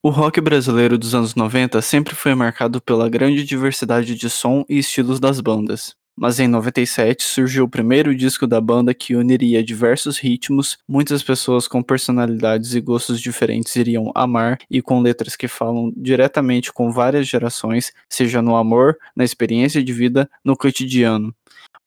[0.00, 4.78] O rock brasileiro dos anos 90 sempre foi marcado pela grande diversidade de som e
[4.78, 5.92] estilos das bandas.
[6.16, 11.66] Mas em 97 surgiu o primeiro disco da banda que uniria diversos ritmos, muitas pessoas
[11.66, 17.26] com personalidades e gostos diferentes iriam amar e com letras que falam diretamente com várias
[17.26, 21.34] gerações, seja no amor, na experiência de vida, no cotidiano.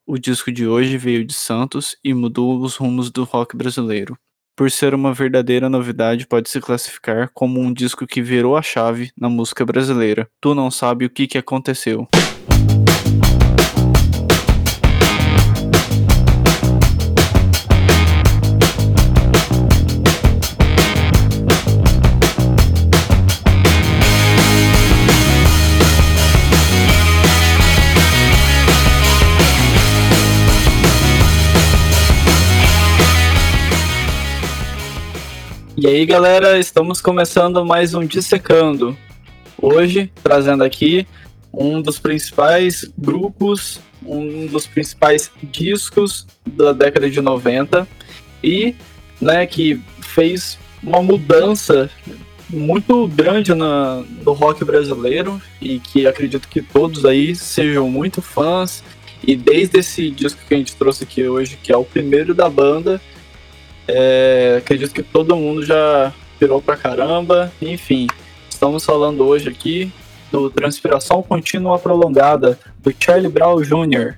[0.06, 4.18] O disco de hoje veio de Santos e mudou os rumos do rock brasileiro.
[4.54, 9.10] Por ser uma verdadeira novidade, pode se classificar como um disco que virou a chave
[9.18, 10.28] na música brasileira.
[10.40, 12.06] Tu não sabe o que, que aconteceu.
[35.82, 38.96] E aí, galera, estamos começando mais um Dissecando.
[39.60, 41.08] Hoje, trazendo aqui
[41.52, 47.88] um dos principais grupos, um dos principais discos da década de 90
[48.44, 48.76] e,
[49.20, 51.90] né, que fez uma mudança
[52.48, 58.84] muito grande na, no rock brasileiro e que acredito que todos aí sejam muito fãs.
[59.26, 62.48] E desde esse disco que a gente trouxe aqui hoje, que é o primeiro da
[62.48, 63.00] banda,
[63.86, 67.52] é, acredito que todo mundo já pirou pra caramba.
[67.60, 68.06] Enfim,
[68.48, 69.92] estamos falando hoje aqui
[70.30, 74.16] do Transpiração Contínua Prolongada, do Charlie Brown Jr.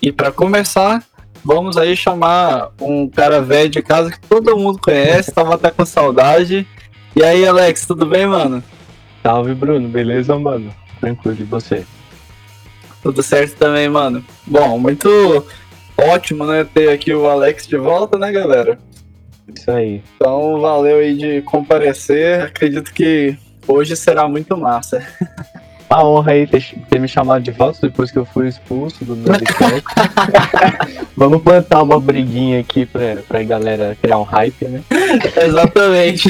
[0.00, 1.02] E para começar,
[1.44, 5.84] vamos aí chamar um cara velho de casa que todo mundo conhece, tava até com
[5.84, 6.66] saudade.
[7.14, 8.62] E aí, Alex, tudo bem, mano?
[9.22, 10.72] Salve, Bruno, beleza, mano?
[11.00, 11.84] Tranquilo, e você?
[13.02, 14.24] Tudo certo também, mano.
[14.46, 15.44] Bom, muito
[15.98, 18.78] ótimo, né, ter aqui o Alex de volta, né, galera?
[19.54, 20.02] Isso aí.
[20.16, 22.42] Então, valeu aí de comparecer.
[22.42, 25.06] Acredito que hoje será muito massa.
[25.88, 29.14] Uma honra aí ter, ter, me chamado de volta depois que eu fui expulso do
[29.14, 29.84] Nerdcast.
[31.16, 34.82] Vamos plantar uma briguinha aqui pra, pra galera criar um hype, né?
[35.46, 36.28] Exatamente.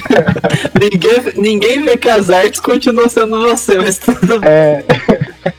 [0.78, 4.50] ninguém, ninguém vê que as artes continuam sendo você, mas tudo bem.
[4.50, 4.84] É.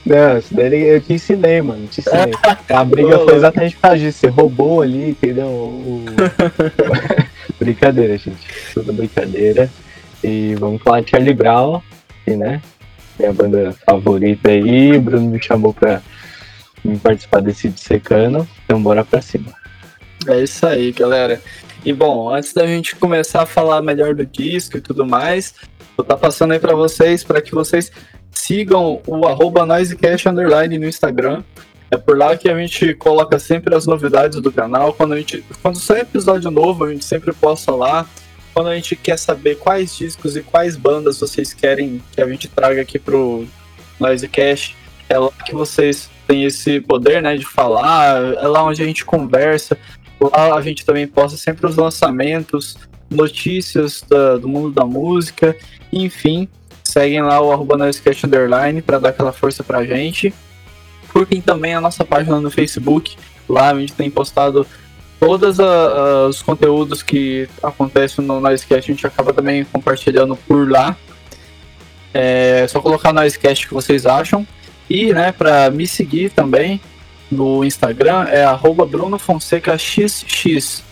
[0.04, 1.86] Não, isso daí eu te ensinei, mano.
[1.86, 2.32] Te ensinei.
[2.68, 4.12] A briga foi exatamente por causa.
[4.12, 5.46] Você roubou ali, entendeu?
[5.46, 6.04] O...
[7.58, 8.46] brincadeira, gente.
[8.74, 9.70] Tudo brincadeira.
[10.22, 11.80] E vamos falar de Charlie Brown,
[12.26, 12.60] né?
[13.18, 14.96] Minha banda favorita aí.
[14.96, 16.02] O Bruno me chamou pra
[16.84, 18.48] me participar desse dissecano.
[18.64, 19.52] Então bora pra cima.
[20.26, 21.40] É isso aí, galera.
[21.84, 25.54] E bom, antes da gente começar a falar melhor do disco e tudo mais,
[25.96, 27.90] vou estar tá passando aí para vocês, para que vocês
[28.32, 31.42] sigam o arroba Noisecast Underline no Instagram.
[31.90, 34.92] É por lá que a gente coloca sempre as novidades do canal.
[34.92, 38.06] Quando, a gente, quando sai episódio novo, a gente sempre posta lá.
[38.52, 42.48] Quando a gente quer saber quais discos e quais bandas vocês querem que a gente
[42.48, 43.46] traga aqui pro
[43.98, 44.76] Noisecast,
[45.08, 49.04] é lá que vocês têm esse poder né, de falar, é lá onde a gente
[49.04, 49.78] conversa.
[50.20, 52.76] Lá a gente também posta sempre os lançamentos,
[53.10, 55.56] notícias da, do mundo da música,
[55.92, 56.48] enfim.
[56.98, 57.76] Seguem lá o arroba
[58.24, 60.34] Underline para dar aquela força pra gente.
[61.12, 63.16] Curtem também a nossa página no Facebook.
[63.48, 64.66] Lá a gente tem postado
[65.20, 65.58] todos
[66.28, 70.96] os conteúdos que acontecem no Noisecast, a gente acaba também compartilhando por lá.
[72.12, 74.44] É só colocar no Noisecast que vocês acham.
[74.90, 76.80] E, né, para me seguir também
[77.30, 80.82] no Instagram é arroba BrunoFonsecaXX.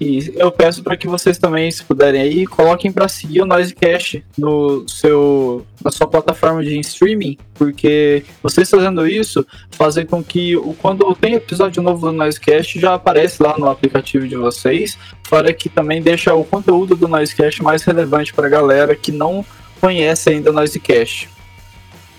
[0.00, 4.24] E eu peço para que vocês também, se puderem aí, coloquem para seguir o Noisecast
[4.38, 10.72] no seu, na sua plataforma de streaming, porque vocês fazendo isso fazem com que o,
[10.72, 14.96] quando tem episódio novo do Noisecast já aparece lá no aplicativo de vocês,
[15.28, 19.44] para que também deixa o conteúdo do Noisecast mais relevante para a galera que não
[19.82, 21.28] conhece ainda o Noisecast.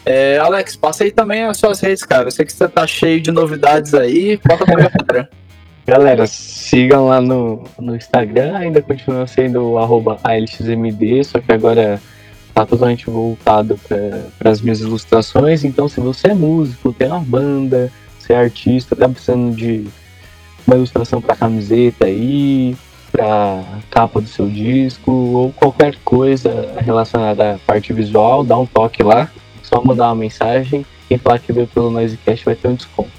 [0.06, 2.28] É, Alex, passa aí também as suas redes, cara.
[2.28, 4.40] Eu sei que você tá cheio de novidades aí.
[4.46, 5.30] Bota pra galera.
[5.86, 12.00] Galera, sigam lá no, no Instagram, ainda continua sendo arroba ALXMD, só que agora
[12.54, 13.80] tá totalmente voltado
[14.38, 15.64] para as minhas ilustrações.
[15.64, 19.88] Então, se você é músico, tem uma banda, você é artista, tá precisando de
[20.68, 22.76] uma ilustração para camiseta aí,
[23.12, 29.02] para capa do seu disco, ou qualquer coisa relacionada à parte visual, dá um toque
[29.02, 29.30] lá,
[29.64, 30.86] só mandar uma mensagem.
[31.08, 33.12] Quem falar que veio pelo Noisecast vai ter um desconto.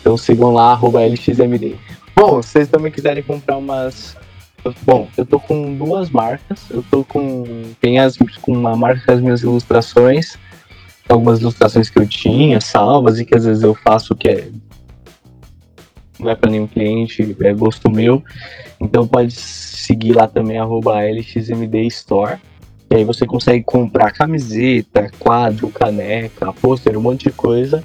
[0.00, 1.76] Então sigam lá, arroba LXMD.
[2.16, 4.16] Bom, se vocês também quiserem comprar umas.
[4.82, 6.70] Bom, eu tô com duas marcas.
[6.70, 7.44] Eu tô com.
[7.80, 10.38] Tem as, com uma marca com as minhas ilustrações.
[11.08, 14.48] Algumas ilustrações que eu tinha, salvas, e que às vezes eu faço que é.
[16.18, 18.22] Não é para nenhum cliente, é gosto meu.
[18.80, 22.38] Então pode seguir lá também, arroba LXMD Store.
[22.90, 27.84] E aí você consegue comprar camiseta, quadro, caneca, pôster, um monte de coisa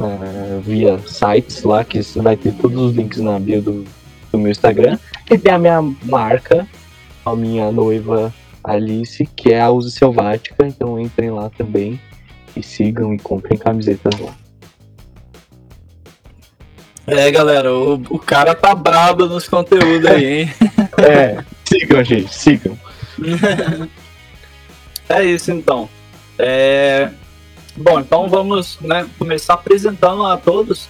[0.00, 3.84] uh, via sites lá, que você vai ter todos os links na bio do,
[4.32, 4.98] do meu Instagram.
[5.30, 6.66] E tem a minha marca,
[7.24, 8.32] a minha noiva
[8.64, 12.00] Alice, que é a Use Selvática, então entrem lá também
[12.56, 14.34] e sigam e comprem camisetas lá.
[17.06, 20.50] É, galera, o, o cara tá brabo nos conteúdos aí, hein?
[20.98, 22.78] é, sigam, gente, sigam.
[25.08, 25.88] é isso então.
[26.38, 27.10] É...
[27.78, 30.88] Bom, então vamos né, começar apresentando a todos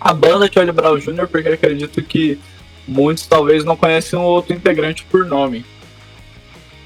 [0.00, 2.38] a banda Charlie Brown Jr., porque acredito que
[2.86, 5.64] muitos talvez não conhecem outro integrante por nome.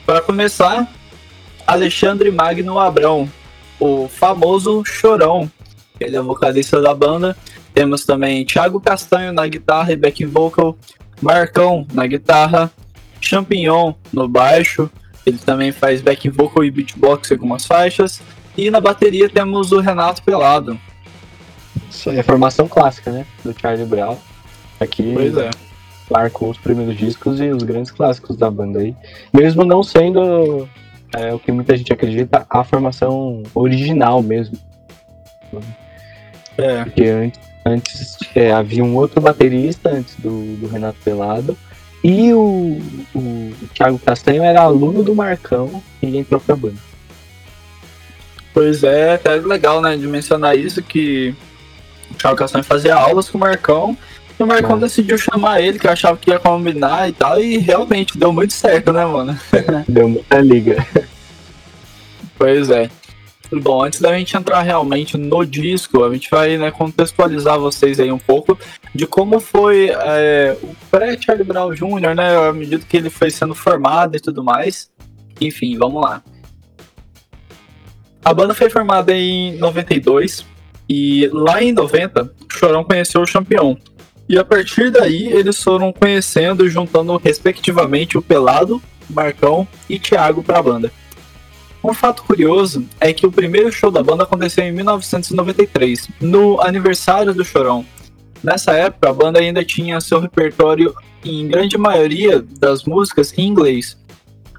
[0.06, 0.90] Para começar,
[1.66, 3.30] Alexandre Magno Abrão,
[3.78, 5.50] o famoso Chorão.
[6.00, 7.36] Ele é vocalista da banda
[7.72, 10.76] temos também Thiago Castanho na guitarra e back vocal,
[11.20, 12.70] Marcão na guitarra,
[13.20, 14.90] Champignon no baixo,
[15.24, 18.20] ele também faz back vocal e beatbox em algumas faixas,
[18.56, 20.78] e na bateria temos o Renato Pelado.
[21.90, 23.26] Isso aí é a formação clássica, né?
[23.44, 24.16] Do Charlie Brown.
[24.80, 25.50] Aqui pois é.
[26.10, 28.96] marcou os primeiros discos e os grandes clássicos da banda aí.
[29.32, 30.68] Mesmo não sendo
[31.14, 34.56] é, o que muita gente acredita, a formação original mesmo.
[36.58, 36.84] É.
[36.84, 41.56] Porque antes Antes é, havia um outro baterista antes do, do Renato Pelado.
[42.02, 42.80] E o,
[43.14, 46.91] o Thiago Castanho era aluno do Marcão e entrou pra banda.
[48.54, 51.34] Pois é, até legal, né, de mencionar isso, que
[52.10, 53.96] o Thiago Castanho fazia aulas com o Marcão,
[54.38, 57.58] e o Marcão decidiu chamar ele, que eu achava que ia combinar e tal, e
[57.58, 59.38] realmente deu muito certo, né, mano?
[59.88, 60.86] deu muita liga.
[62.36, 62.90] Pois é.
[63.60, 68.10] Bom, antes da gente entrar realmente no disco, a gente vai né, contextualizar vocês aí
[68.10, 68.58] um pouco
[68.94, 72.48] de como foi é, o pré-Charlie Brown Jr., né?
[72.48, 74.90] À medida que ele foi sendo formado e tudo mais.
[75.40, 76.22] Enfim, vamos lá.
[78.24, 80.46] A banda foi formada em 92
[80.88, 83.76] e lá em 90 o Chorão conheceu o Champion.
[84.28, 88.80] E a partir daí eles foram conhecendo, juntando respectivamente o Pelado,
[89.10, 90.92] Marcão e Thiago para a banda.
[91.82, 97.34] Um fato curioso é que o primeiro show da banda aconteceu em 1993, no aniversário
[97.34, 97.84] do Chorão.
[98.42, 100.94] Nessa época, a banda ainda tinha seu repertório,
[101.24, 103.96] em grande maioria das músicas, em inglês.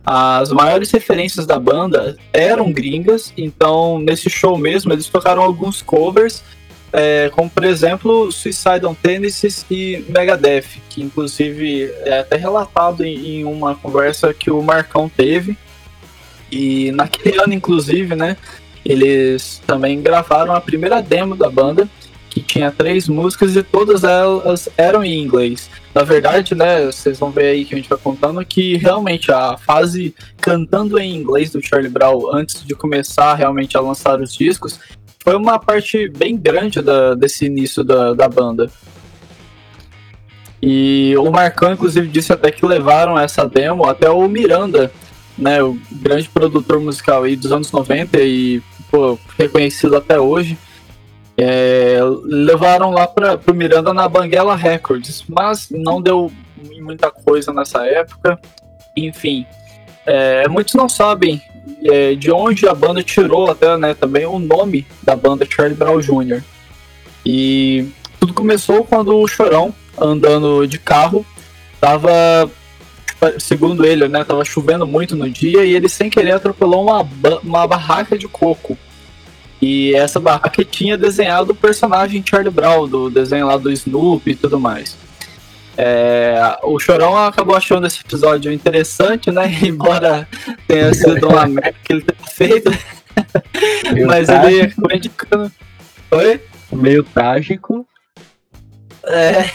[0.06, 6.44] As maiores referências da banda eram gringas, então nesse show mesmo eles tocaram alguns covers,
[6.92, 13.44] é, como por exemplo Suicidal Tendencies e Megadeth, que inclusive é até relatado em, em
[13.46, 15.58] uma conversa que o Marcão teve.
[16.52, 18.38] E naquele ano, inclusive, né,
[18.86, 21.90] eles também gravaram a primeira demo da banda,
[22.34, 25.70] que tinha três músicas e todas elas eram em inglês.
[25.94, 29.56] Na verdade, né, vocês vão ver aí que a gente vai contando que realmente a
[29.56, 34.80] fase cantando em inglês do Charlie Brown antes de começar realmente a lançar os discos
[35.24, 38.70] foi uma parte bem grande da, desse início da, da banda.
[40.62, 44.92] E o Marcão, inclusive, disse até que levaram essa demo até o Miranda,
[45.38, 50.58] né, o grande produtor musical aí dos anos 90 e pô, reconhecido até hoje.
[51.38, 56.32] É, levaram lá para o Miranda na Banguela Records, mas não deu
[56.80, 58.40] muita coisa nessa época.
[58.96, 59.46] Enfim,
[60.06, 61.42] é, muitos não sabem
[61.84, 66.00] é, de onde a banda tirou até né, também o nome da banda Charlie Brown
[66.00, 66.44] Jr.
[67.26, 67.88] E
[68.20, 71.26] tudo começou quando o Chorão, andando de carro,
[71.74, 72.50] estava
[73.40, 77.08] segundo ele, né, chovendo muito no dia e ele sem querer atropelou uma,
[77.44, 78.78] uma barraca de coco.
[79.66, 84.36] E essa barraca tinha desenhado o personagem Charlie Brown, do desenho lá do Snoopy e
[84.36, 84.98] tudo mais.
[85.78, 89.50] É, o Chorão acabou achando esse episódio interessante, né?
[89.64, 90.28] Embora
[90.68, 92.72] tenha sido uma merda que ele tenha feito.
[94.06, 94.52] Mas trágico.
[94.52, 95.52] ele acabou indicando.
[96.12, 96.42] Oi?
[96.74, 97.88] Meio trágico.
[99.06, 99.50] É.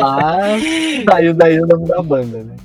[0.00, 2.56] Mas saiu daí o nome da banda, né?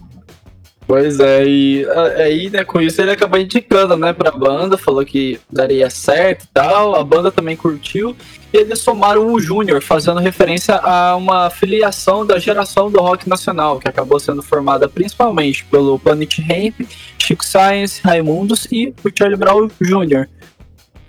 [0.92, 5.40] Pois é, e aí, né, com isso ele acabou indicando, né, pra banda, falou que
[5.50, 8.14] daria certo e tal, a banda também curtiu,
[8.52, 13.80] e eles somaram o Júnior, fazendo referência a uma filiação da geração do rock nacional,
[13.80, 16.82] que acabou sendo formada principalmente pelo Planet Ramp,
[17.18, 20.28] Chico Science, Raimundos e o Charlie Brown Jr.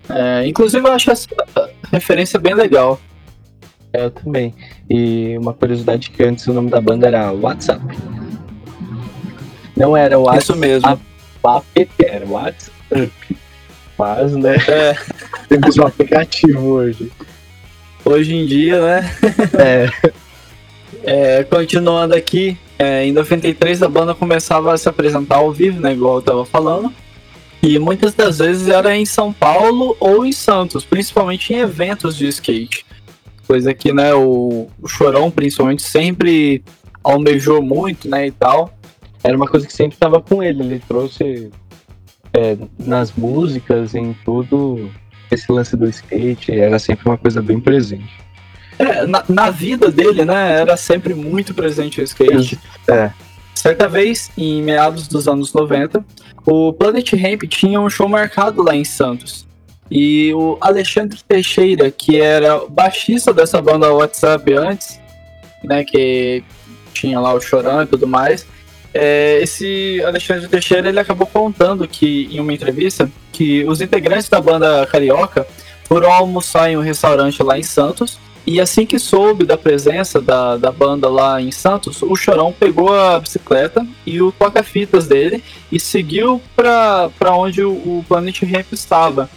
[0.08, 1.26] É, inclusive eu acho essa
[1.90, 3.00] referência bem legal.
[3.92, 4.54] É, eu também.
[4.88, 7.82] E uma curiosidade que antes o nome da banda era WhatsApp.
[9.76, 10.44] Não era o WhatsApp.
[10.44, 11.00] Isso mesmo.
[11.98, 13.12] Era o WhatsApp.
[13.98, 14.56] Mas, né?
[14.68, 14.96] É.
[15.48, 17.10] Temos um aplicativo hoje.
[18.04, 19.16] Hoje em dia, né?
[19.58, 19.90] É.
[21.04, 25.92] é continuando aqui, é, em 93 a banda começava a se apresentar ao vivo, né?
[25.92, 26.92] Igual eu tava falando.
[27.62, 32.26] E muitas das vezes era em São Paulo ou em Santos, principalmente em eventos de
[32.26, 32.84] skate.
[33.46, 36.64] Coisa que, né, o, o Chorão, principalmente, sempre
[37.04, 38.76] almejou muito, né, e tal.
[39.24, 41.50] Era uma coisa que sempre estava com ele, ele trouxe
[42.32, 44.90] é, nas músicas, em tudo,
[45.30, 48.12] esse lance do skate, era sempre uma coisa bem presente.
[48.78, 52.58] É, na, na vida dele, né, era sempre muito presente o skate.
[52.88, 53.12] É.
[53.54, 56.04] Certa vez, em meados dos anos 90,
[56.44, 59.46] o Planet Ramp tinha um show marcado lá em Santos.
[59.90, 64.98] E o Alexandre Teixeira, que era baixista dessa banda WhatsApp antes,
[65.62, 66.42] né, que
[66.94, 68.46] tinha lá o Chorão e tudo mais,
[68.94, 74.40] é, esse Alexandre Teixeira ele acabou contando que em uma entrevista que os integrantes da
[74.40, 75.46] banda carioca
[75.84, 80.56] foram almoçar em um restaurante lá em Santos e assim que soube da presença da,
[80.56, 85.78] da banda lá em Santos, o Chorão pegou a bicicleta e o toca-fitas dele e
[85.78, 89.30] seguiu para onde o, o Planet Ramp estava.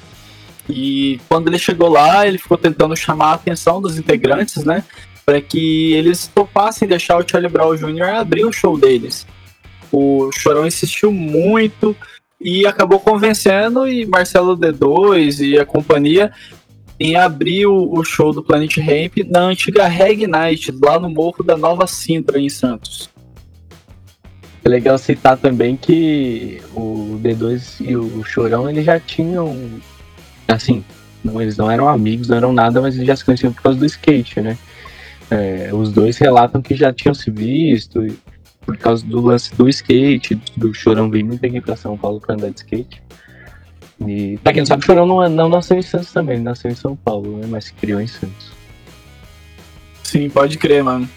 [0.67, 4.83] E quando ele chegou lá, ele ficou tentando chamar a atenção dos integrantes, né?
[5.23, 8.15] Para que eles topassem deixar o Charlie Brown Jr.
[8.15, 9.27] abrir o show deles.
[9.91, 11.95] O Chorão insistiu muito
[12.39, 16.31] e acabou convencendo e Marcelo D2 e a companhia
[16.99, 21.57] em abrir o, show do Planet Ramp na antiga Reg Night, lá no Morro da
[21.57, 23.09] Nova Sintra, em Santos.
[24.63, 29.55] É legal citar também que o D2 e o Chorão eles já tinham.
[30.47, 30.83] Assim,
[31.23, 33.77] não, eles não eram amigos, não eram nada, mas eles já se conheciam por causa
[33.77, 34.57] do skate, né?
[35.29, 38.05] É, os dois relatam que já tinham se visto
[38.65, 42.35] por causa do lance do skate, do Chorão vir muito aqui pra São Paulo pra
[42.35, 43.01] andar de skate.
[44.05, 46.43] E pra quem não sabe, o Chorão não, é, não nasceu em Santos também, ele
[46.43, 47.47] nasceu em São Paulo, né?
[47.47, 48.51] Mas criou em Santos.
[50.03, 51.07] Sim, pode crer, mano.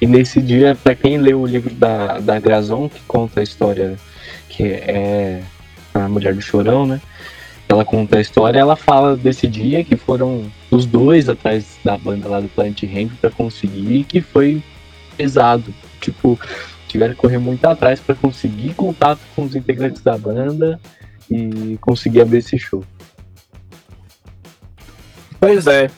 [0.00, 3.96] E nesse dia, pra quem leu o livro da, da Grazon, que conta a história,
[4.48, 5.42] que é
[5.92, 7.00] a mulher do Chorão, né?
[7.68, 12.28] Ela conta a história, ela fala desse dia que foram os dois atrás da banda
[12.28, 14.62] lá do Planet Ramp pra conseguir, que foi
[15.16, 15.72] pesado.
[16.00, 16.38] Tipo,
[16.94, 20.78] tiveram que correr muito atrás para conseguir contato com os integrantes da banda
[21.28, 22.84] e conseguir abrir esse show.
[25.40, 25.90] Pois é,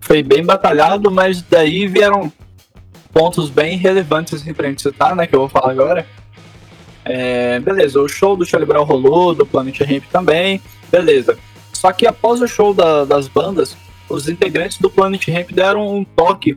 [0.00, 2.32] foi bem batalhado, mas daí vieram
[3.12, 6.06] pontos bem relevantes pra gente citar, né, que eu vou falar agora.
[7.04, 10.58] É, beleza, o show do Charlie Brown rolou, do Planet Ramp também,
[10.90, 11.36] beleza.
[11.70, 13.76] Só que após o show da, das bandas,
[14.08, 16.56] os integrantes do Planet Ramp deram um toque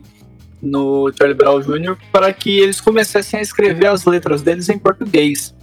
[0.64, 1.96] no Charlie Brown Jr.
[2.10, 5.54] para que eles começassem a escrever as letras deles em português.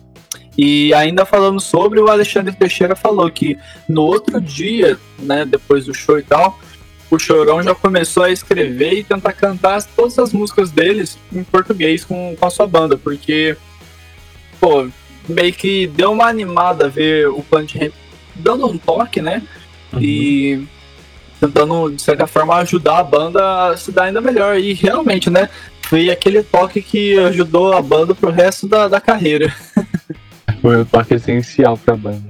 [0.58, 5.94] E ainda falando sobre, o Alexandre Teixeira falou que no outro dia, né, depois do
[5.94, 6.60] show e tal,
[7.10, 12.06] o Chorão já começou a escrever e tentar cantar todas as músicas deles em português
[12.06, 13.58] com, com a sua banda, porque,
[14.60, 14.88] pô,
[15.28, 17.94] meio que deu uma animada ver o Planet Ramp
[18.36, 19.42] dando um toque, né?
[19.92, 20.00] Uhum.
[20.02, 20.68] E
[21.42, 24.60] tentando, de certa forma, ajudar a banda a se dar ainda melhor.
[24.60, 25.50] E realmente, né?
[25.82, 29.54] Foi aquele toque que ajudou a banda pro resto da, da carreira.
[30.62, 32.30] Foi o toque essencial pra banda.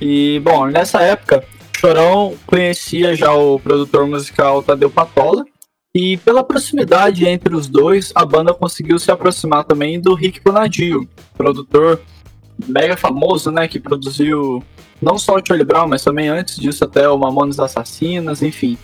[0.00, 1.44] E, bom, nessa época,
[1.76, 5.44] Chorão conhecia já o produtor musical Tadeu Patola.
[5.92, 11.08] E pela proximidade entre os dois, a banda conseguiu se aproximar também do Rick Bonadio,
[11.36, 12.00] produtor
[12.66, 14.62] mega famoso, né, que produziu
[15.00, 18.78] não só o Charlie Brown, mas também antes disso até o Mamonas Assassinas, enfim.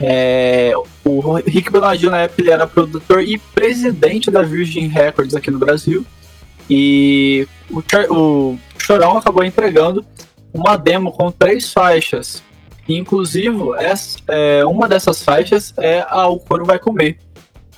[0.00, 0.72] É,
[1.04, 5.58] o Rick Bonadio na época ele era produtor e presidente da Virgin Records aqui no
[5.58, 6.04] Brasil.
[6.68, 10.04] E o, o Chorão acabou entregando
[10.52, 12.42] uma demo com três faixas.
[12.88, 17.18] Inclusive, essa, é, uma dessas faixas é a O Coro Vai Comer.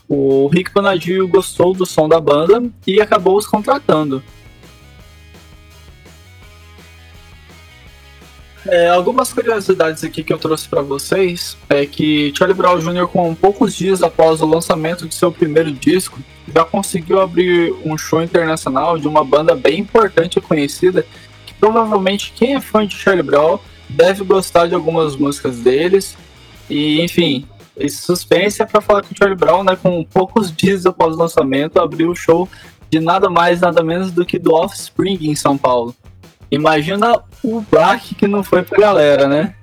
[0.09, 4.23] O Rick Bonadio gostou do som da banda e acabou os contratando.
[8.67, 13.35] É, algumas curiosidades aqui que eu trouxe para vocês é que Charlie Brown Jr., com
[13.35, 16.19] poucos dias após o lançamento de seu primeiro disco,
[16.53, 21.07] já conseguiu abrir um show internacional de uma banda bem importante e conhecida,
[21.47, 26.17] que provavelmente quem é fã de Charlie Brown deve gostar de algumas músicas deles.
[26.69, 27.47] E, enfim,
[27.77, 31.19] esse suspense é para falar que o Charlie Brown, né, com poucos dias após o
[31.19, 32.49] lançamento, abriu o show
[32.91, 35.95] de nada mais, nada menos do que do Offspring em São Paulo.
[36.51, 39.55] Imagina o Black que não foi pra galera, né?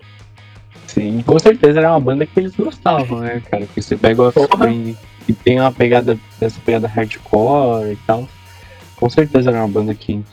[0.87, 3.65] Sim, com certeza era uma banda que eles gostavam, né, cara?
[3.65, 4.95] Porque você pega o Offspring
[5.27, 8.27] e tem uma pegada, essa pegada hardcore e tal.
[8.95, 10.23] Com certeza era uma banda que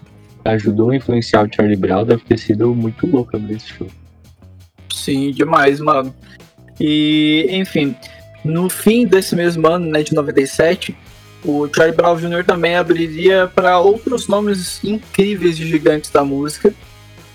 [0.44, 3.88] ajudou a influenciar o Charlie Brown, deve ter sido muito louca nesse show.
[4.92, 6.14] Sim, demais, mano.
[6.78, 7.96] E, enfim,
[8.44, 10.96] no fim desse mesmo ano, né, de 97,
[11.44, 12.44] o Charlie Brown Jr.
[12.44, 16.72] também abriria para outros nomes incríveis de gigantes da música.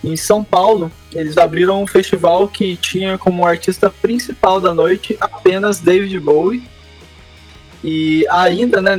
[0.04, 5.80] Em São Paulo, eles abriram um festival que tinha como artista principal da noite apenas
[5.80, 6.64] David Bowie.
[7.84, 8.96] E ainda, né,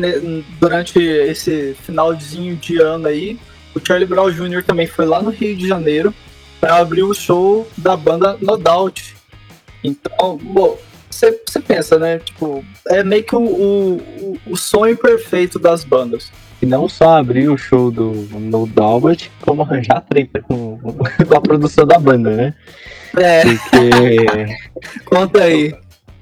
[0.61, 3.39] durante esse finalzinho de ano aí,
[3.75, 4.63] o Charlie Brown Jr.
[4.63, 6.13] também foi lá no Rio de Janeiro
[6.61, 9.17] para abrir o show da banda No Doubt.
[9.83, 10.79] Então, bom,
[11.19, 12.19] você pensa, né?
[12.19, 16.31] Tipo, é meio que o, o, o sonho perfeito das bandas.
[16.61, 21.41] E não só abrir o show do No Doubt, como arranjar treta com, com a
[21.41, 22.55] produção da banda, né?
[23.17, 23.43] É.
[23.43, 24.59] Porque.
[25.07, 25.75] Conta aí.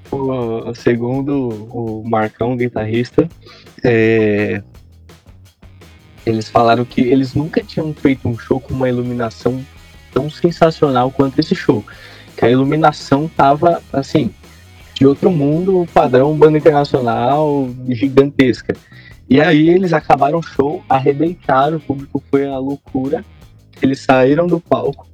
[0.09, 3.27] O, segundo o Marcão, guitarrista,
[3.83, 4.63] é,
[6.25, 9.65] eles falaram que eles nunca tinham feito um show com uma iluminação
[10.13, 11.83] tão sensacional quanto esse show.
[12.37, 14.33] Que a iluminação tava, assim,
[14.97, 18.75] de outro mundo, padrão banda internacional gigantesca.
[19.29, 23.23] E aí eles acabaram o show, arrebentaram, o público foi a loucura.
[23.81, 25.07] Eles saíram do palco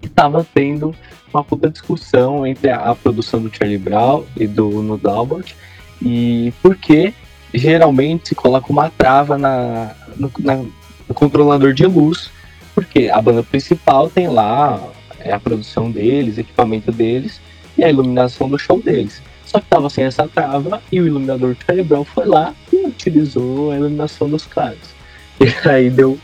[0.00, 0.94] e tava tendo
[1.32, 5.54] uma puta discussão entre a, produção do Charlie Brown e do No Dalbot
[6.00, 7.12] e porque
[7.52, 12.30] geralmente se coloca uma trava na, no, na, no controlador de luz,
[12.74, 14.80] porque a banda principal tem lá
[15.20, 17.40] é a produção deles, equipamento deles,
[17.76, 19.22] e a iluminação do show deles.
[19.44, 23.76] Só que tava sem essa trava e o iluminador Brown foi lá e utilizou a
[23.76, 24.94] iluminação dos caras.
[25.40, 26.18] E aí deu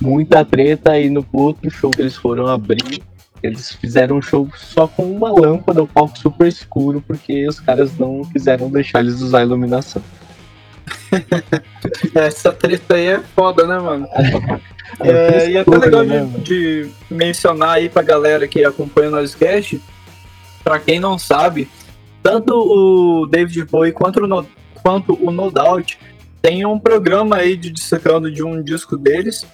[0.00, 3.02] muita treta e no outro show que eles foram abrir,
[3.42, 7.60] eles fizeram um show só com uma lâmpada, o um palco super escuro, porque os
[7.60, 10.02] caras não quiseram deixar eles usar a iluminação.
[12.14, 14.08] Essa treta aí é foda, né, mano?
[15.00, 19.08] É, é, e é até legal né, de, de, mencionar aí pra galera que acompanha
[19.08, 19.80] o nosso cast,
[20.62, 21.68] pra quem não sabe,
[22.22, 24.46] tanto o David Bowie quanto o No,
[24.82, 25.98] quanto o no Doubt
[26.42, 29.46] tem um programa aí de dissecando de um disco deles.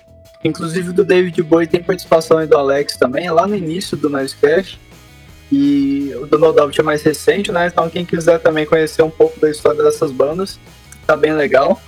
[0.44, 4.78] Inclusive do David Bowie tem participação aí do Alex também, lá no início do Nicecast.
[5.50, 7.68] E o do No Doubt é mais recente, né?
[7.68, 10.58] Então quem quiser também conhecer um pouco da história dessas bandas,
[11.06, 11.80] tá bem legal.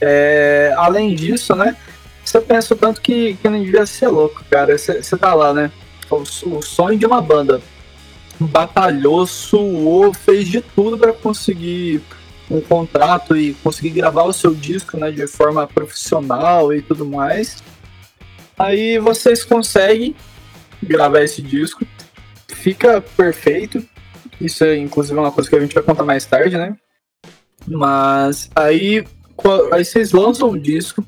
[0.00, 1.76] É, além disso, né?
[2.24, 4.76] Você pensa tanto que, que não devia ser louco, cara.
[4.76, 5.70] Você tá lá, né?
[6.10, 7.60] O, o sonho de uma banda
[8.40, 12.02] batalhou, suou, fez de tudo para conseguir
[12.50, 17.62] um contrato e conseguir gravar o seu disco né, de forma profissional e tudo mais.
[18.58, 20.14] Aí vocês conseguem
[20.82, 21.84] gravar esse disco,
[22.48, 23.84] fica perfeito.
[24.40, 26.76] Isso é inclusive uma coisa que a gente vai contar mais tarde, né?
[27.66, 29.04] Mas aí,
[29.72, 31.04] aí vocês lançam o disco,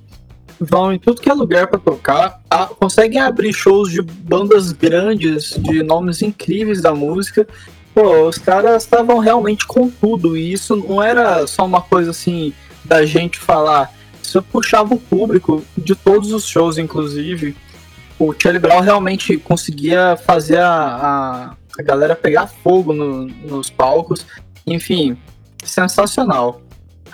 [0.61, 5.55] vão em tudo que é lugar para tocar, a, conseguem abrir shows de bandas grandes,
[5.59, 7.49] de nomes incríveis da música.
[7.95, 12.53] Pô, os caras estavam realmente com tudo, e isso não era só uma coisa assim
[12.85, 13.93] da gente falar,
[14.23, 17.57] isso puxava o público de todos os shows, inclusive.
[18.19, 24.27] O Charlie Brown realmente conseguia fazer a, a, a galera pegar fogo no, nos palcos.
[24.67, 25.17] Enfim,
[25.65, 26.61] sensacional.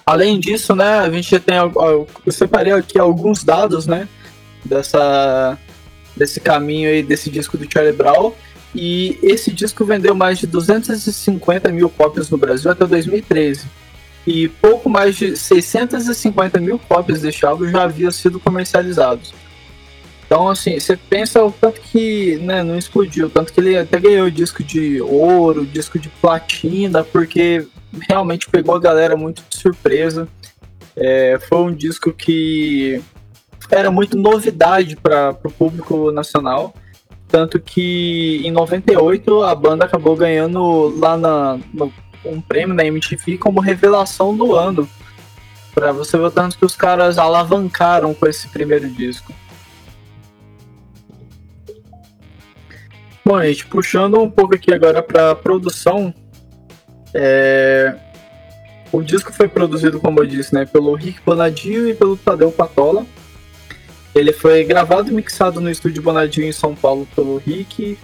[0.09, 1.57] Além disso, né, a gente tem.
[1.57, 4.09] Eu separei aqui alguns dados, né?
[4.65, 5.59] Dessa,
[6.17, 8.33] desse caminho aí, desse disco do Charlie Brown.
[8.73, 13.67] E esse disco vendeu mais de 250 mil cópias no Brasil até 2013.
[14.25, 19.35] E pouco mais de 650 mil cópias deste álbum já haviam sido comercializados.
[20.27, 24.29] Então, assim, você pensa o tanto que né, não explodiu, tanto que ele até ganhou
[24.29, 27.67] disco de ouro, disco de platina, porque
[28.09, 30.29] realmente pegou a galera muito de surpresa.
[30.97, 33.01] É, foi um disco que
[33.71, 36.75] era muito novidade para o público nacional.
[37.29, 41.93] Tanto que em 98 a banda acabou ganhando lá na, no,
[42.25, 44.89] um prêmio na MTV como revelação do ano.
[45.73, 49.33] Para você ver o tanto que os caras alavancaram com esse primeiro disco.
[53.27, 56.15] Bom, gente, puxando um pouco aqui agora para produção,
[57.13, 57.93] é...
[58.93, 63.05] O disco foi produzido, como eu disse, né, pelo Rick Bonadio e pelo Tadeu Patola.
[64.15, 67.99] Ele foi gravado e mixado no estúdio Bonadio em São Paulo pelo Rick.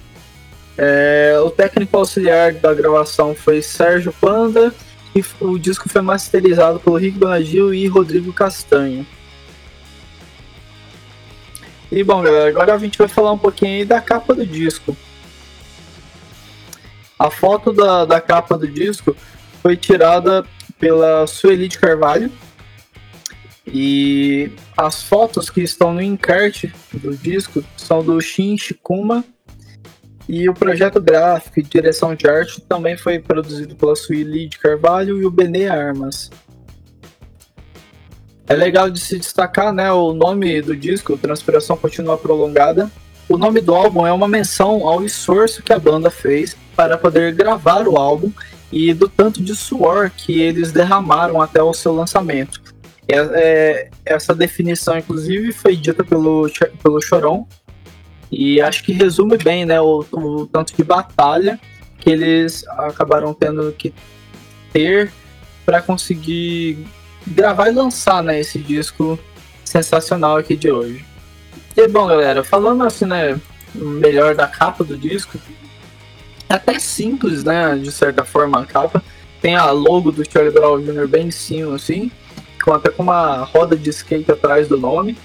[0.77, 1.41] É...
[1.45, 4.75] O técnico auxiliar da gravação foi Sérgio Panda
[5.15, 9.07] e o disco foi masterizado pelo Rick Bonadio e Rodrigo Castanho.
[11.93, 14.97] E bom, galera, agora a gente vai falar um pouquinho da capa do disco.
[17.23, 19.17] A foto da, da capa do disco
[19.63, 20.45] foi tirada
[20.77, 22.33] pela Sueli de Carvalho.
[23.65, 29.25] E as fotos que estão no encarte do disco são do Shin Shikuma.
[30.29, 35.23] E o projeto gráfico e direção de arte também foi produzido pela Sueli de Carvalho
[35.23, 36.29] e o Benê Armas.
[38.49, 39.93] É legal de se destacar, né?
[39.93, 42.91] O nome do disco, Transpiração Continua Prolongada.
[43.33, 47.35] O nome do álbum é uma menção ao esforço que a banda fez para poder
[47.35, 48.31] gravar o álbum
[48.71, 52.61] e do tanto de suor que eles derramaram até o seu lançamento.
[53.09, 56.47] É, é, essa definição, inclusive, foi dita pelo,
[56.83, 57.49] pelo Chorão,
[58.31, 61.59] e acho que resume bem né, o, o tanto de batalha
[62.01, 63.95] que eles acabaram tendo que
[64.75, 65.11] ter
[65.65, 66.87] para conseguir
[67.27, 69.19] gravar e lançar né, esse disco
[69.65, 71.12] sensacional aqui de hoje.
[71.77, 73.39] E bom, galera, falando assim, né,
[73.75, 75.39] melhor da capa do disco,
[76.49, 79.03] até simples, né, de certa forma a capa.
[79.41, 81.09] Tem a logo do Charlie Brown Jr.
[81.09, 82.11] bem em cima, assim,
[82.63, 85.17] com até com uma roda de skate atrás do nome.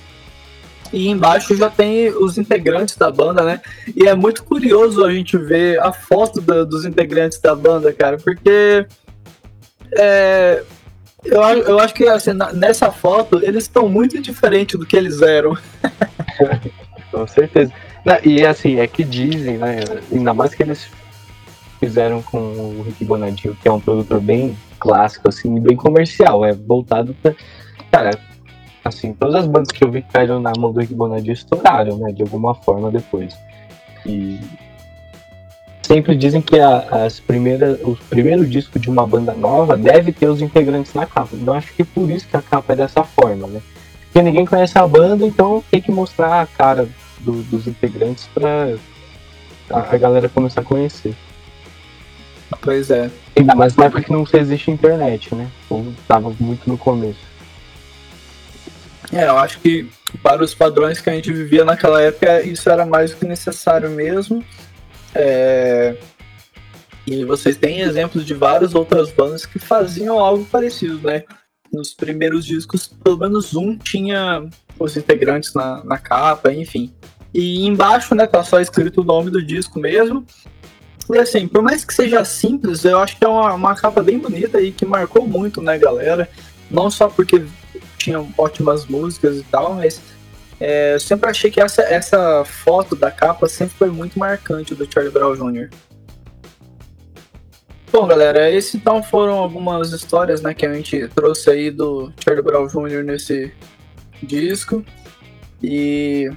[0.91, 3.61] E embaixo já tem os integrantes da banda, né?
[3.95, 8.17] E é muito curioso a gente ver a foto da, dos integrantes da banda, cara,
[8.17, 8.85] porque
[9.97, 10.63] é,
[11.27, 15.57] eu, eu acho que assim, nessa foto eles estão muito diferentes do que eles eram.
[17.11, 17.71] com certeza.
[18.23, 19.79] E assim, é que dizem, né?
[20.11, 20.89] Ainda mais que eles
[21.79, 26.45] fizeram com o Rick Bonadinho, que é um produtor bem clássico, assim, bem comercial.
[26.45, 27.33] É voltado pra.
[27.91, 28.11] Cara,
[28.83, 31.97] assim, todas as bandas que eu vi que caíram na mão do Rick Bonadinho estouraram,
[31.97, 32.11] né?
[32.11, 33.37] De alguma forma depois.
[34.05, 34.39] E
[35.87, 40.27] sempre dizem que a, as primeiras, o primeiro disco de uma banda nova deve ter
[40.27, 41.29] os integrantes na capa.
[41.33, 43.61] Então acho que por isso que a capa é dessa forma, né?
[44.03, 48.75] Porque ninguém conhece a banda, então tem que mostrar a cara do, dos integrantes para
[49.69, 51.15] a, a galera começar a conhecer.
[52.61, 53.09] Pois é.
[53.35, 55.47] Ainda mais na época que não existe internet, né?
[55.69, 57.19] Ou tava muito no começo.
[59.13, 59.89] É, eu acho que
[60.21, 63.89] para os padrões que a gente vivia naquela época, isso era mais do que necessário
[63.89, 64.43] mesmo.
[65.15, 65.97] É...
[67.05, 71.23] E vocês têm exemplos de várias outras bandas que faziam algo parecido, né?
[71.71, 74.45] Nos primeiros discos, pelo menos um tinha
[74.77, 76.93] os integrantes na, na capa, enfim.
[77.33, 80.25] E embaixo, né, tá só escrito o nome do disco mesmo.
[81.09, 84.19] E assim, por mais que seja simples, eu acho que é uma, uma capa bem
[84.19, 86.29] bonita e que marcou muito, né, galera?
[86.69, 87.45] Não só porque
[87.97, 90.01] tinham ótimas músicas e tal, mas
[90.59, 94.91] é, eu sempre achei que essa, essa foto da capa sempre foi muito marcante do
[94.91, 95.69] Charlie Brown Jr.
[97.91, 102.43] Bom, galera, esses então foram algumas histórias né, que a gente trouxe aí do Charlie
[102.43, 103.03] Brown Jr.
[103.03, 103.53] nesse
[104.21, 104.83] disco.
[105.61, 106.29] E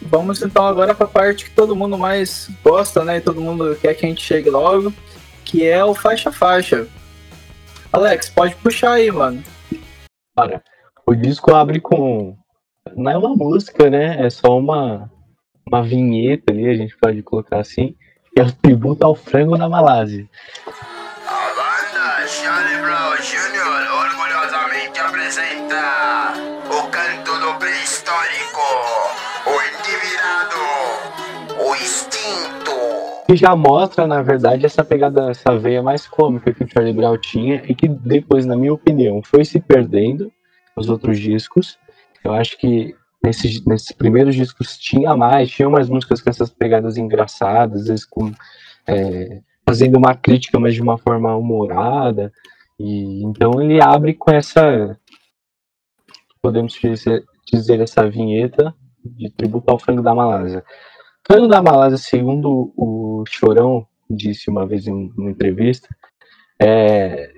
[0.00, 3.18] Vamos então agora para a parte que todo mundo mais gosta, né?
[3.18, 4.92] E todo mundo quer que a gente chegue logo,
[5.44, 6.86] que é o faixa faixa.
[7.92, 9.42] Alex, pode puxar aí, mano.
[10.36, 10.62] Olha,
[11.04, 12.36] o disco abre com
[12.96, 14.24] não é uma música, né?
[14.24, 15.10] É só uma
[15.66, 17.94] uma vinheta ali, a gente pode colocar assim,
[18.32, 20.26] que é o tributo ao frango da Malásia.
[21.26, 23.92] A banda Charlie Brown Jr.
[23.92, 26.32] orgulhosamente apresenta
[26.70, 28.48] o canto do pré-histórico
[31.60, 32.70] o instinto.
[33.26, 37.18] Que já mostra, na verdade, essa pegada, essa veia mais cômica que o Charlie Brown
[37.18, 40.32] tinha e que depois, na minha opinião, foi se perdendo
[40.76, 41.78] nos outros discos.
[42.24, 46.96] Eu acho que nesses, nesses primeiros discos tinha mais, tinha mais músicas com essas pegadas
[46.96, 48.32] engraçadas, às vezes com,
[48.86, 52.32] é, fazendo uma crítica, mas de uma forma humorada.
[52.78, 54.98] E então ele abre com essa,
[56.40, 60.64] podemos dizer, dizer essa vinheta de tributo ao frango da Malásia.
[61.26, 65.88] Frango da Malásia, segundo o Chorão disse uma vez em uma entrevista,
[66.60, 67.32] é,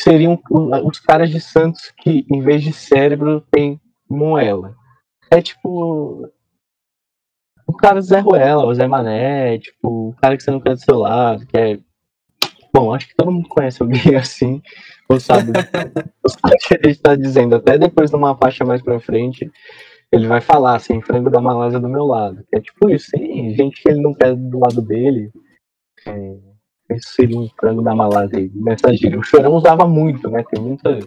[0.00, 0.40] seriam
[0.84, 3.80] os caras de Santos que, em vez de cérebro, tem
[4.14, 4.74] moela.
[5.30, 6.28] É tipo.
[7.66, 10.80] O cara Zé Ruela, o Zé Mané, tipo, o cara que você não quer do
[10.80, 11.78] seu lado, que é.
[12.72, 14.60] Bom, acho que todo mundo conhece alguém assim,
[15.08, 15.52] ou sabe,
[16.22, 17.56] ou sabe o que a gente tá dizendo.
[17.56, 19.50] Até depois, numa faixa mais pra frente,
[20.12, 22.44] ele vai falar assim, frango da Malásia do meu lado.
[22.52, 25.30] É tipo isso, tem gente que ele não quer do lado dele.
[26.06, 26.36] É,
[26.94, 29.18] isso seria um frango da Malásia nessa gíria.
[29.18, 30.44] O Chorão usava muito, né?
[30.50, 30.98] Tem muita,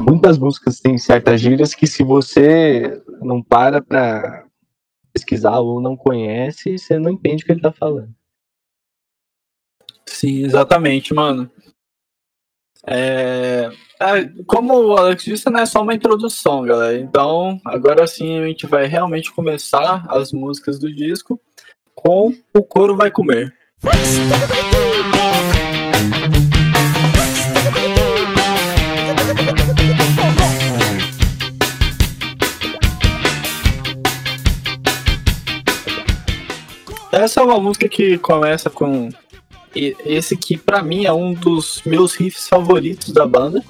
[0.00, 4.46] muitas músicas têm certas gírias que se você não para pra
[5.12, 8.14] pesquisar ou não conhece, você não entende o que ele tá falando.
[10.06, 11.50] Sim, exatamente, mano.
[12.86, 16.98] É, é, como o Alex disse, não é só uma introdução, galera.
[16.98, 21.40] Então, agora sim a gente vai realmente começar as músicas do disco
[21.94, 23.54] com O Couro Vai Comer.
[37.22, 39.08] Essa é uma música que começa com
[39.76, 43.62] esse que para mim é um dos meus riffs favoritos da banda,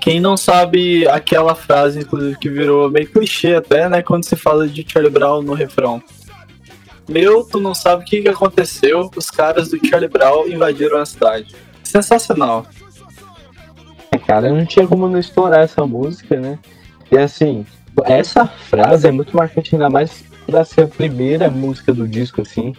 [0.00, 4.00] Quem não sabe aquela frase, inclusive, que virou meio clichê até, né?
[4.00, 6.00] Quando se fala de Charlie Brown no refrão.
[7.08, 9.10] Meu, tu não sabe o que, que aconteceu.
[9.16, 11.56] Os caras do Charlie Brown invadiram a cidade.
[11.82, 12.64] Sensacional.
[14.12, 16.60] É, cara, não tinha como não explorar essa música, né?
[17.10, 17.66] E assim,
[18.04, 22.74] essa frase é muito marcante, ainda mais pra ser a primeira música do disco, assim.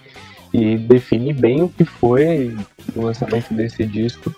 [0.52, 2.58] E define bem o que foi
[2.96, 4.34] o lançamento desse disco.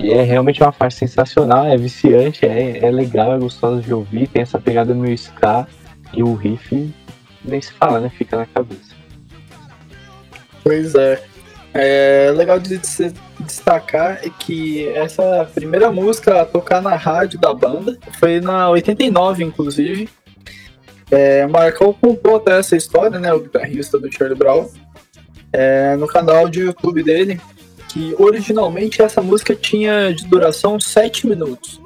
[0.00, 4.26] E é realmente uma faixa sensacional, é viciante, é, é legal, é gostosa de ouvir,
[4.26, 5.68] tem essa pegada no ska
[6.12, 6.92] e o riff
[7.44, 8.10] nem se fala, né?
[8.10, 8.96] Fica na cabeça.
[10.64, 11.22] Pois é.
[11.74, 17.54] É legal de se destacar é que essa primeira música a tocar na rádio da
[17.54, 20.08] banda foi na 89, inclusive.
[21.12, 23.30] É, Marcou contou até essa história, né?
[23.34, 24.66] O guitarrista do Charlie Brown.
[25.52, 27.38] É, no canal de YouTube dele,
[27.86, 31.78] que originalmente essa música tinha de duração 7 minutos,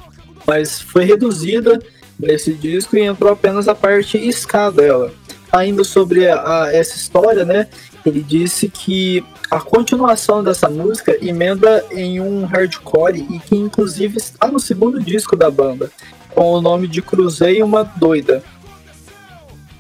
[0.47, 1.81] mas foi reduzida
[2.17, 5.13] nesse disco e entrou apenas a parte ska dela.
[5.51, 7.67] Ainda sobre a, a, essa história, né?
[8.05, 14.47] Ele disse que a continuação dessa música emenda em um hardcore e que inclusive está
[14.47, 15.91] no segundo disco da banda,
[16.33, 18.45] com o nome de Cruzei uma Doida.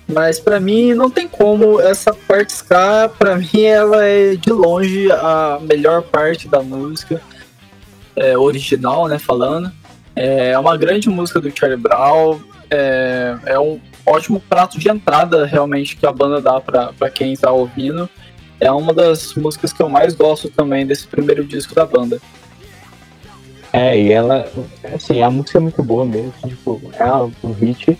[0.09, 5.11] Mas para mim não tem como essa parte ska, para mim ela é de longe
[5.11, 7.21] a melhor parte da música
[8.15, 9.71] é, original, né, falando.
[10.15, 12.41] É uma grande música do Charlie Brown,
[12.71, 17.51] é, é um ótimo prato de entrada realmente que a banda dá para quem tá
[17.51, 18.09] ouvindo.
[18.61, 22.19] É uma das músicas que eu mais gosto também desse primeiro disco da banda.
[23.73, 24.49] É, e ela,
[24.95, 27.13] assim, a música é muito boa mesmo, tipo, é
[27.47, 27.99] um hit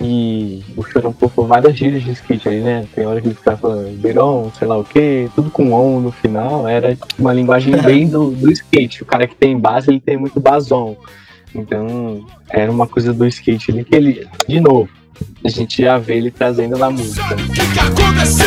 [0.00, 2.86] e o Chorão colocou várias gírias de skate aí, né?
[2.94, 6.10] Tem hora que ele ficava falando Beirão, sei lá o que, tudo com on no
[6.10, 6.66] final.
[6.66, 9.02] Era uma linguagem bem do, do skate.
[9.02, 10.96] O cara que tem base, ele tem muito basom.
[11.54, 14.88] Então, era uma coisa do skate ali que ele, de novo,
[15.44, 17.34] a gente já vê ele trazendo na música.
[17.34, 18.46] O que, que aconteceu?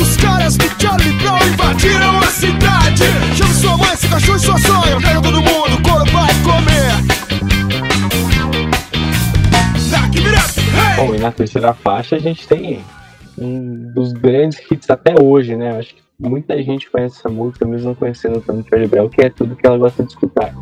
[0.00, 3.04] Os caras do Charlie Brown invadiram a cidade.
[3.36, 5.00] Chama sua mãe, seu cachorro e sua sonha.
[5.00, 7.97] Caiu todo mundo, o couro vai comer.
[10.96, 12.84] Bom, e na terceira faixa a gente tem
[13.36, 15.78] um dos grandes hits até hoje, né?
[15.78, 19.30] Acho que muita gente conhece essa música, mesmo não conhecendo tanto Charlie Brown, que é
[19.30, 20.52] tudo que ela gosta de escutar.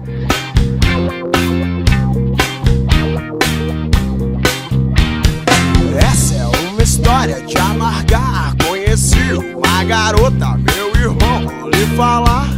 [5.98, 8.54] Essa é uma história de amargar.
[8.66, 12.48] Conheci uma garota, meu irmão, lhe falar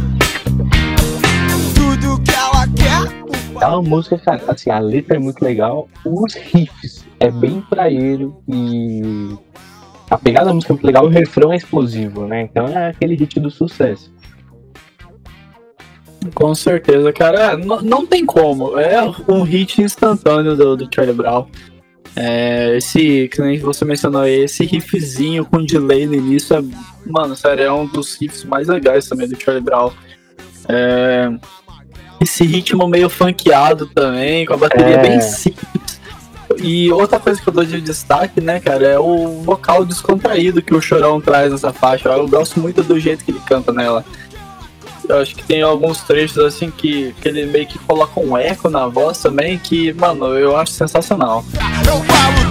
[1.75, 3.19] tudo que ela quer.
[3.61, 8.41] É uma música, cara, assim, a letra é muito legal, os riffs é bem praeiro
[8.47, 9.35] e
[10.09, 12.43] a pegada da música é muito legal o refrão é explosivo, né?
[12.43, 14.11] Então é aquele hit do sucesso.
[16.33, 17.55] Com certeza, cara.
[17.57, 18.77] Não, não tem como.
[18.77, 21.47] É um hit instantâneo do, do Charlie Brown.
[22.15, 26.63] É, esse, que nem você mencionou aí, esse riffzinho com delay no início é,
[27.05, 29.91] mano, sério, é um dos riffs mais legais também do Charlie Brown.
[30.67, 31.31] É,
[32.19, 35.01] esse ritmo meio funkeado também, com a bateria é...
[35.01, 35.99] bem simples.
[36.57, 40.73] E outra coisa que eu dou de destaque, né, cara, é o vocal descontraído que
[40.73, 42.09] o Chorão traz nessa faixa.
[42.09, 44.03] Eu gosto muito do jeito que ele canta nela.
[45.07, 48.69] Eu acho que tem alguns trechos assim que, que ele meio que coloca um eco
[48.69, 51.43] na voz também, que, mano, eu acho sensacional.
[51.87, 52.48] Eu falo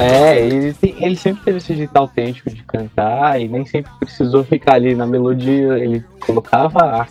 [0.00, 4.74] É, ele, ele sempre teve esse jeito autêntico de cantar e nem sempre precisou ficar
[4.74, 5.78] ali na melodia.
[5.78, 7.06] Ele colocava a,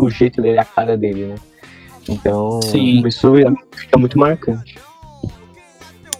[0.00, 1.34] o jeito dele, a cara dele, né?
[2.08, 3.06] Então, Sim.
[3.06, 3.32] isso
[3.76, 4.76] fica muito marcante.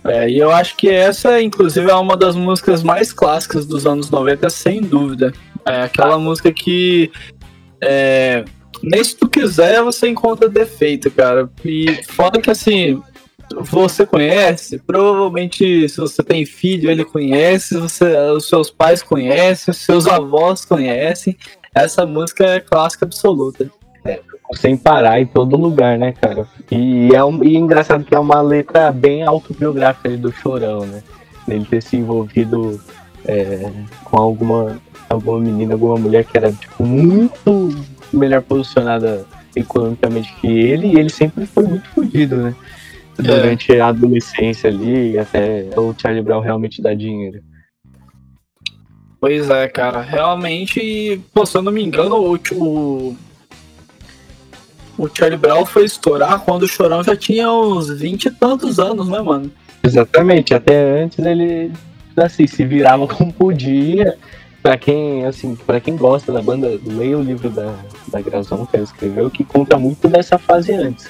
[0.05, 4.11] É, e eu acho que essa, inclusive, é uma das músicas mais clássicas dos anos
[4.11, 5.33] 90, sem dúvida.
[5.67, 7.11] É aquela música que.
[7.83, 8.45] É,
[8.83, 11.51] nem se tu quiser, você encontra defeito, cara.
[11.65, 13.03] E foda que assim.
[13.57, 19.79] Você conhece, provavelmente se você tem filho, ele conhece, você, os seus pais conhecem, os
[19.79, 21.37] seus avós conhecem.
[21.75, 23.71] Essa música é clássica absoluta.
[24.05, 24.21] É,
[24.55, 26.47] sem parar em todo lugar, né, cara?
[26.71, 31.03] E é, um, e é engraçado que é uma letra bem autobiográfica do Chorão, né?
[31.49, 32.81] Ele ter se envolvido
[33.25, 33.71] é,
[34.05, 37.69] com alguma, alguma menina, alguma mulher que era tipo, muito
[38.13, 42.55] melhor posicionada economicamente que ele, e ele sempre foi muito fodido, né?
[43.21, 43.81] Durante é.
[43.81, 47.43] a adolescência ali, até o Charlie Brown realmente dá dinheiro.
[49.21, 50.01] Pois é, cara.
[50.01, 53.17] Realmente, pô, se eu não me engano, o, o
[55.01, 59.09] o Charlie Brown foi estourar quando o Chorão já tinha uns 20 e tantos anos,
[59.09, 59.51] né, mano?
[59.83, 61.73] Exatamente, até antes ele
[62.15, 64.17] assim, se virava como podia.
[64.63, 67.75] Pra quem, assim, para quem gosta da banda, leia o livro da,
[68.09, 71.09] da Grazon que ela escreveu, que conta muito dessa fase antes.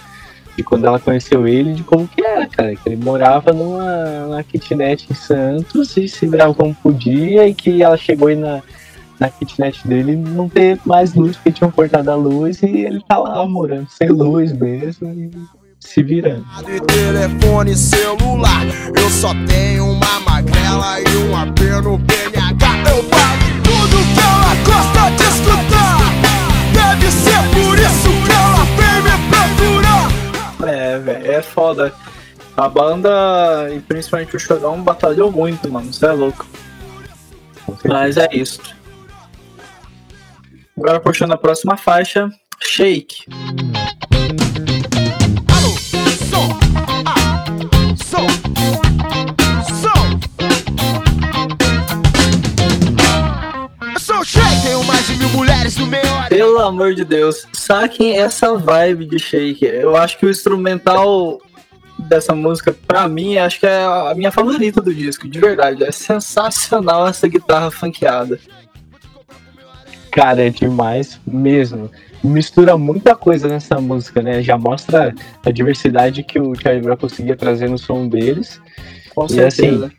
[0.61, 2.77] De quando ela conheceu ele, de como que era, cara.
[2.77, 7.83] Que ele morava numa, numa kitnet em Santos e se virava como podia, e que
[7.83, 8.61] ela chegou aí na,
[9.19, 13.17] na kitnet dele não ter mais luz, porque tinham cortado a luz, e ele tá
[13.17, 15.09] lá morando sem luz mesmo.
[15.09, 15.31] E
[15.81, 16.45] se virando.
[16.87, 22.91] Telefone celular, eu só tenho uma magrela e um AP no PNH.
[22.91, 25.20] Eu pago tudo que ela gosta de
[31.41, 31.93] É, foda.
[32.57, 35.93] A banda, e principalmente o Chorão, batalhou muito, mano.
[35.93, 36.47] Você é louco.
[37.85, 38.61] Mas é isso.
[40.77, 42.29] Agora puxando a próxima faixa,
[42.61, 43.25] Shake.
[56.31, 59.67] Pelo amor de Deus, saquem essa vibe de Shake.
[59.67, 61.41] Eu acho que o instrumental
[61.99, 65.83] dessa música, pra mim, acho que é a minha favorita do disco, de verdade.
[65.83, 68.39] É sensacional essa guitarra funkeada.
[70.13, 71.91] Cara, é demais mesmo.
[72.23, 74.41] Mistura muita coisa nessa música, né?
[74.41, 75.13] Já mostra
[75.45, 78.61] a diversidade que o Charlie Brown conseguia trazer no som deles.
[79.17, 79.93] Com E assim, certeza.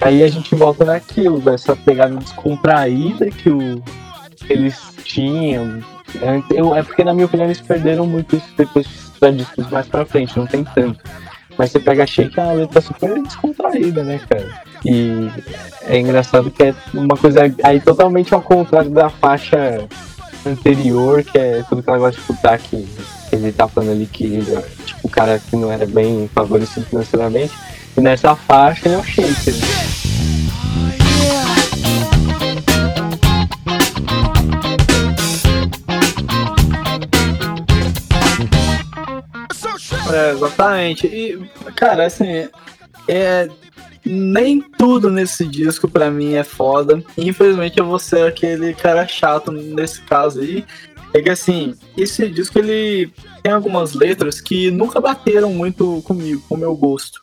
[0.00, 3.80] Aí a gente volta naquilo, dessa pegada descontraída que o,
[4.48, 5.80] eles tinham.
[6.50, 8.86] Eu- é porque, na minha opinião, eles perderam muito isso depois
[9.20, 10.98] dos discos mais pra frente, não tem tanto.
[11.58, 14.48] Mas você pega Shake, é uma letra super descontraída, né, cara?
[14.84, 15.28] E
[15.82, 19.84] é engraçado que é uma coisa aí totalmente ao contrário da faixa
[20.46, 22.88] anterior, que é tudo que ela gosta de escutar, que
[23.30, 24.42] ele tá falando ali que
[24.86, 27.52] tipo o cara que não era bem favorecido financeiramente.
[27.96, 30.09] E nessa faixa ele é o Shake, né?
[40.46, 41.06] Exatamente.
[41.06, 41.38] E,
[41.74, 42.48] cara, assim,
[43.08, 43.48] é.
[44.02, 47.04] Nem tudo nesse disco pra mim é foda.
[47.18, 50.64] Infelizmente eu vou ser aquele cara chato nesse caso aí.
[51.12, 56.54] É que assim, esse disco ele tem algumas letras que nunca bateram muito comigo, com
[56.54, 57.20] o meu gosto.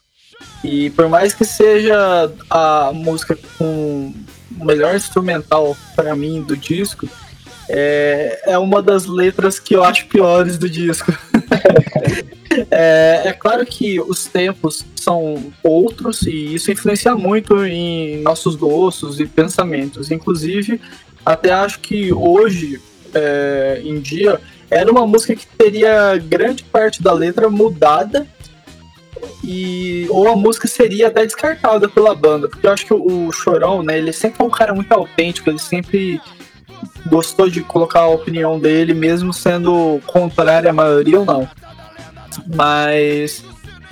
[0.64, 4.14] E por mais que seja a música com
[4.60, 7.10] o melhor instrumental pra mim do disco,
[7.70, 11.12] é, é uma das letras que eu acho piores do disco.
[12.72, 19.20] É, é claro que os tempos são outros e isso influencia muito em nossos gostos
[19.20, 20.12] e pensamentos.
[20.12, 20.80] Inclusive,
[21.26, 22.82] até acho que hoje,
[23.14, 24.40] é, em dia,
[24.70, 28.28] era uma música que teria grande parte da letra mudada
[29.44, 33.82] e ou a música seria até descartada pela banda, porque eu acho que o Chorão,
[33.82, 36.22] né, ele sempre é um cara muito autêntico, ele sempre
[37.08, 41.50] gostou de colocar a opinião dele, mesmo sendo contrária à maioria ou não.
[42.46, 43.44] Mas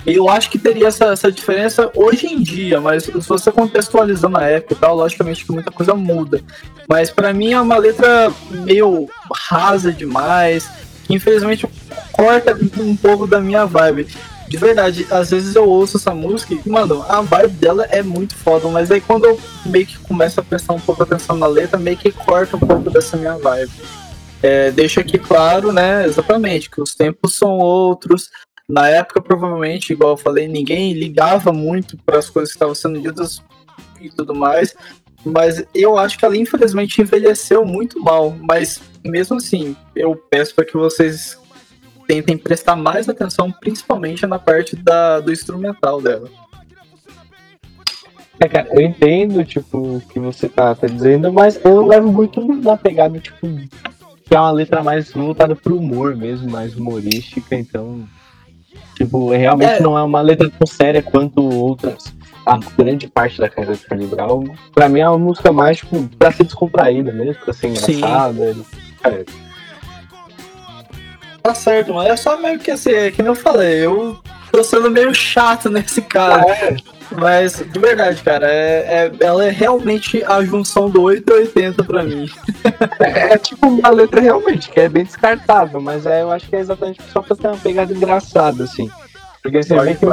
[0.06, 4.44] eu acho que teria essa, essa diferença hoje em dia, mas se você contextualizando na
[4.44, 6.40] época e tal, logicamente que muita coisa muda.
[6.88, 10.70] Mas pra mim é uma letra meio rasa demais,
[11.04, 11.68] que infelizmente
[12.12, 14.06] corta um pouco da minha vibe.
[14.48, 18.36] De verdade, às vezes eu ouço essa música e, mano, a vibe dela é muito
[18.36, 21.80] foda, mas aí quando eu meio que começo a prestar um pouco atenção na letra,
[21.80, 23.72] meio que corta um pouco dessa minha vibe.
[24.46, 28.30] É, deixa aqui claro, né, exatamente, que os tempos são outros.
[28.68, 33.00] Na época, provavelmente, igual eu falei, ninguém ligava muito para as coisas que estavam sendo
[33.00, 33.42] ditas
[34.00, 34.72] e tudo mais.
[35.24, 38.36] Mas eu acho que ela, infelizmente, envelheceu muito mal.
[38.40, 41.36] Mas, mesmo assim, eu peço para que vocês
[42.06, 46.30] tentem prestar mais atenção, principalmente na parte da, do instrumental dela.
[48.38, 52.40] É, cara, eu entendo, tipo, o que você tá, tá dizendo, mas eu levo muito
[52.62, 53.48] na pegada, tipo,
[54.28, 58.04] que é uma letra mais voltada pro humor mesmo, mais humorística, então.
[58.96, 59.80] Tipo, realmente É.
[59.80, 62.12] não é uma letra tão séria quanto outras.
[62.44, 64.44] A grande parte da carreira do Charlie Brown,
[64.74, 67.92] pra mim é uma música mais, tipo, pra ser descontraída mesmo, pra ser Sim.
[67.98, 68.56] engraçada.
[69.04, 69.24] É,
[71.42, 74.18] Tá certo, mas é só meio que assim, é que eu falei, eu
[74.50, 76.44] tô sendo meio chato nesse caso.
[77.10, 81.84] Mas, de verdade, cara, é, é- ela é realmente a junção do 8 e 80
[81.84, 82.28] pra mim.
[82.98, 86.56] É, é tipo uma letra realmente, que é bem descartável, mas é, eu acho que
[86.56, 88.90] é exatamente só pra ter uma pegada engraçada, assim.
[89.42, 90.06] Porque você Pode vê que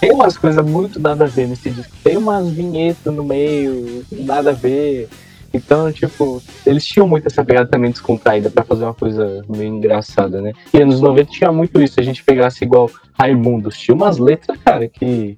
[0.00, 1.92] tem umas coisas muito nada a ver nesse disco.
[2.02, 5.08] Tem umas vinhetas no meio, nada a ver.
[5.52, 10.40] Então, tipo, eles tinham muito essa pegada também descontraída pra fazer uma coisa meio engraçada,
[10.40, 10.52] né?
[10.72, 14.88] E anos 90 tinha muito isso, a gente pegasse igual Raimundos, tinha umas letras, cara,
[14.88, 15.36] que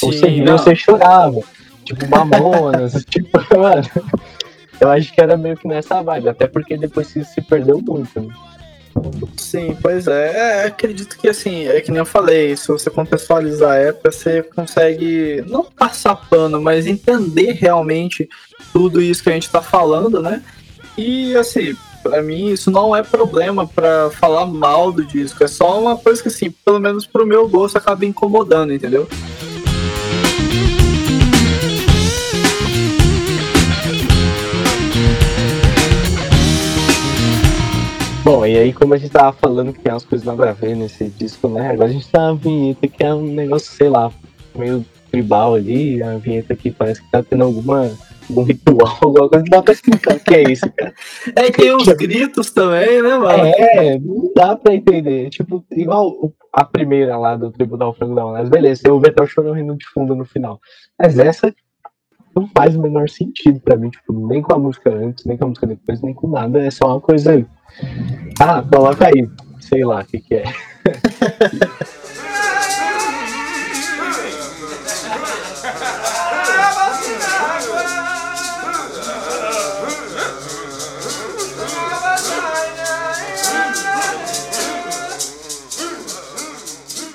[0.00, 0.58] você ria, não.
[0.58, 1.40] você chorava.
[1.84, 3.82] tipo Mamonas, tipo, mano.
[4.80, 8.18] Eu acho que era meio que nessa vibe, até porque depois se, se perdeu muito,
[8.18, 8.34] né?
[9.36, 10.62] Sim, pois é.
[10.62, 10.64] é.
[10.66, 15.44] Acredito que assim, é que nem eu falei, se você contextualizar a época, você consegue
[15.46, 18.28] não passar pano, mas entender realmente
[18.72, 20.42] tudo isso que a gente tá falando, né?
[20.96, 25.80] E assim, para mim isso não é problema para falar mal do disco, é só
[25.80, 29.08] uma coisa que assim, pelo menos pro meu gosto acaba incomodando, entendeu?
[38.30, 40.76] Bom, e aí como a gente tava falando que tem umas coisas nada a ver
[40.76, 41.72] nesse disco, né?
[41.72, 44.08] Agora a gente tá na vinheta que é um negócio, sei lá,
[44.54, 47.90] meio tribal ali, a vinheta que parece que tá tendo alguma
[48.28, 50.94] algum ritual, alguma coisa, não dá pra explicar o que é isso, cara.
[51.34, 53.46] É que tem os gritos também, né, mano?
[53.46, 55.28] É, não dá pra entender.
[55.30, 59.86] Tipo, igual a primeira lá do Tribunal Frango da beleza, até o chorão rindo de
[59.86, 60.60] fundo no final.
[60.96, 61.52] Mas essa
[62.34, 65.44] não faz o menor sentido pra mim, tipo, nem com a música antes, nem com
[65.44, 67.44] a música depois, nem com nada, é só uma coisa
[68.40, 69.28] ah, coloca aí.
[69.60, 70.44] Sei lá o que, que é.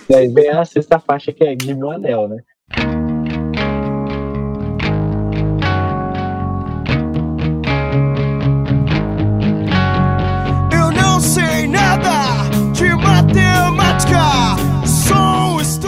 [0.07, 2.37] E aí vem a sexta faixa que é Give Me Anel, né?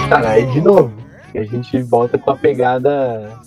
[0.10, 0.93] Cara, aí de novo,
[1.36, 3.38] a gente volta com a pegada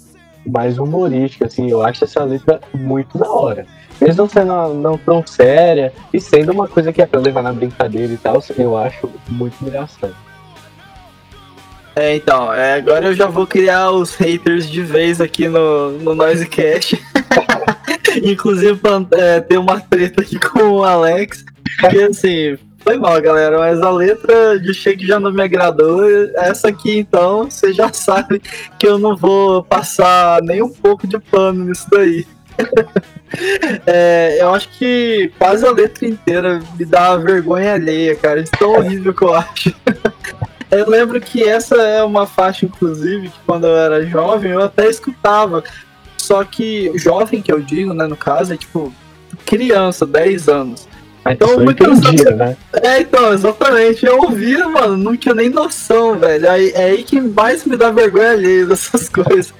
[0.47, 3.67] mais humorística, assim, eu acho essa letra muito da hora.
[4.01, 8.13] Mesmo sendo não tão séria e sendo uma coisa que é pra levar na brincadeira
[8.13, 10.15] e tal, eu acho muito engraçado.
[11.97, 16.15] É, então, é, agora eu já vou criar os haters de vez aqui no, no
[16.15, 16.99] Noisecast.
[18.23, 18.79] Inclusive
[19.13, 21.45] é, ter uma treta aqui com o Alex.
[21.79, 26.03] Porque assim, foi mal, galera, mas a letra de Shake já não me agradou.
[26.37, 28.41] Essa aqui, então, você já sabe
[28.79, 32.27] que eu não vou passar nem um pouco de pano nisso daí.
[33.87, 38.43] é, eu acho que quase a letra inteira me dá vergonha alheia, cara.
[38.43, 39.75] De tão horrível que eu acho.
[40.71, 44.89] eu lembro que essa é uma faixa, inclusive, que quando eu era jovem eu até
[44.89, 45.62] escutava.
[46.16, 48.93] Só que jovem que eu digo, né, no caso, é tipo
[49.45, 50.89] criança, 10 anos.
[51.33, 52.37] Então, muitas vezes.
[52.37, 52.57] Né?
[52.83, 54.05] É, então, exatamente.
[54.05, 56.51] Eu ouvia, mano, não tinha nem noção, velho.
[56.51, 59.53] Aí, é aí que mais me dá vergonha alheia dessas coisas.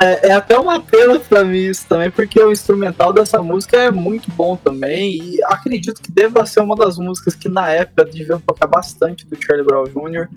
[0.00, 3.90] é, é, até uma pena pra mim isso também, porque o instrumental dessa música é
[3.90, 5.16] muito bom também.
[5.16, 9.36] E acredito que deva ser uma das músicas que na época deviam tocar bastante do
[9.40, 10.28] Charlie Brown Jr.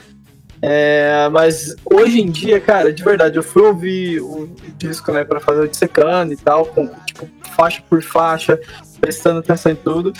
[0.61, 5.39] É, mas hoje em dia, cara, de verdade, eu fui ouvir o disco, né, pra
[5.39, 8.59] fazer o dissecando e tal, com, tipo, faixa por faixa,
[9.01, 10.13] prestando atenção em tudo.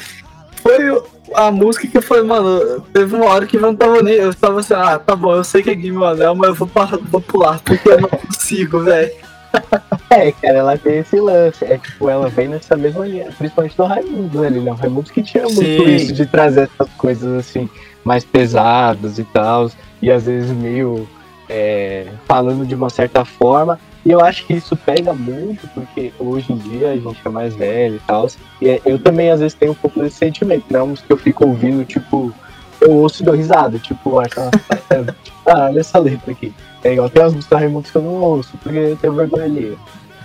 [0.56, 1.02] Foi
[1.34, 4.16] a música que falei, mano, teve uma hora que eu não tava nem.
[4.16, 6.70] Eu tava assim, ah, tá bom, eu sei que é Game Anel, mas eu vou,
[7.10, 9.12] vou pular, porque eu não consigo, velho.
[10.10, 11.64] É, cara, ela tem esse lance.
[11.64, 14.48] É tipo, ela vem nessa mesma linha, principalmente do Raimundo, né?
[14.48, 15.96] Ele Raimundo que tinha muito Sim.
[15.96, 17.70] isso de trazer essas coisas assim,
[18.04, 19.72] mais pesadas e tal,
[20.02, 21.08] e às vezes meio
[21.48, 26.52] é, falando de uma certa forma, e eu acho que isso pega muito, porque hoje
[26.52, 28.28] em dia a gente é mais velho e tal.
[28.62, 30.82] E eu também, às vezes, tenho um pouco desse sentimento, né?
[30.82, 32.34] Uns que eu fico ouvindo, tipo,
[32.82, 34.40] eu ouço e dou risada, tipo, acho,
[35.46, 36.52] ah, olha essa letra aqui.
[36.84, 39.78] É igual tem as músicas Raimundo que eu não ouço, porque eu tenho vergonha ali.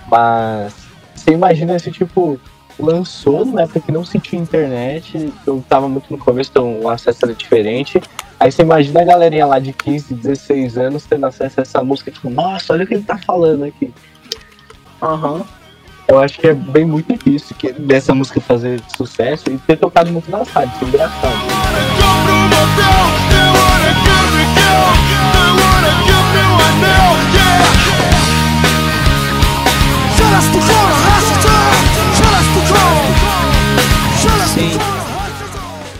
[0.09, 0.73] Mas
[1.13, 2.39] você imagina esse tipo,
[2.79, 6.89] lançou numa época que não se tinha internet, eu tava muito no começo, então o
[6.89, 8.01] acesso era diferente.
[8.39, 12.11] Aí você imagina a galerinha lá de 15, 16 anos tendo acesso a essa música,
[12.11, 13.91] tipo, nossa, olha o que ele tá falando aqui.
[15.01, 15.33] Aham.
[15.33, 15.43] Uhum.
[16.07, 20.09] Eu acho que é bem muito difícil que, dessa música fazer sucesso e ter tocado
[20.09, 21.37] muito nas rádios, isso é engraçado.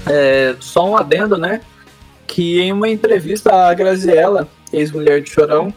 [0.10, 1.62] É, só um adendo, né?
[2.28, 5.74] que em uma entrevista a Graziella, ex-mulher de Chorão,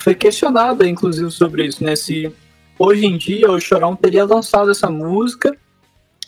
[0.00, 1.94] foi questionada, inclusive, sobre isso, né?
[1.94, 2.30] Se
[2.78, 5.56] hoje em dia o Chorão teria lançado essa música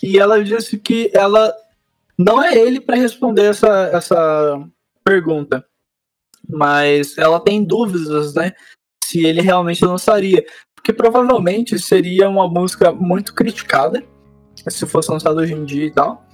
[0.01, 1.53] e ela disse que ela
[2.17, 4.65] não é ele para responder essa, essa
[5.05, 5.67] pergunta,
[6.49, 8.53] mas ela tem dúvidas, né?
[9.05, 10.45] Se ele realmente lançaria,
[10.75, 14.03] porque provavelmente seria uma música muito criticada
[14.57, 16.25] se fosse lançada hoje em dia e tal.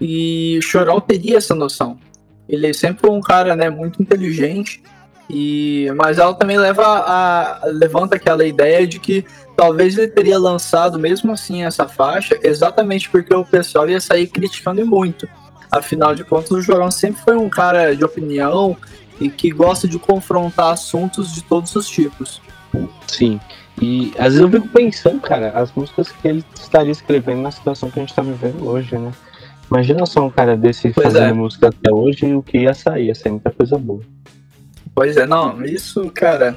[0.00, 1.98] E o Chorão teria essa noção.
[2.48, 4.82] Ele sempre foi um cara, né, muito inteligente
[5.30, 9.24] E, mas ela também leva a, levanta aquela ideia de que
[9.56, 14.84] talvez ele teria lançado mesmo assim essa faixa exatamente porque o pessoal ia sair criticando
[14.86, 15.28] muito.
[15.70, 18.76] Afinal de contas, o Jorão sempre foi um cara de opinião
[19.20, 22.42] e que gosta de confrontar assuntos de todos os tipos.
[23.06, 23.40] Sim.
[23.80, 27.90] E às vezes eu fico pensando, cara, as músicas que ele estaria escrevendo na situação
[27.90, 29.10] que a gente tá vivendo hoje, né?
[29.70, 31.32] Imagina só um cara desse pois fazendo é.
[31.32, 34.00] música até hoje e o que ia sair, ia sair muita coisa boa.
[34.94, 36.56] Pois é, não, isso, cara,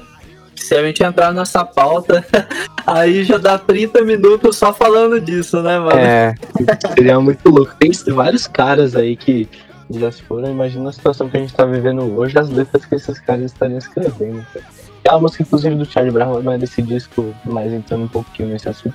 [0.54, 2.24] se a gente entrar nessa pauta,
[2.86, 5.98] aí já dá 30 minutos só falando disso, né, mano?
[5.98, 6.34] É,
[6.94, 7.74] seria muito louco.
[7.76, 9.48] Tem vários caras aí que
[9.90, 12.94] já se foram, imagina a situação que a gente tá vivendo hoje, as letras que
[12.94, 14.46] esses caras estariam escrevendo.
[14.52, 14.64] Cara.
[15.10, 18.94] Uma música, inclusive, do Charlie Brown, mas desse disco, mais entrando um pouquinho nesse assunto.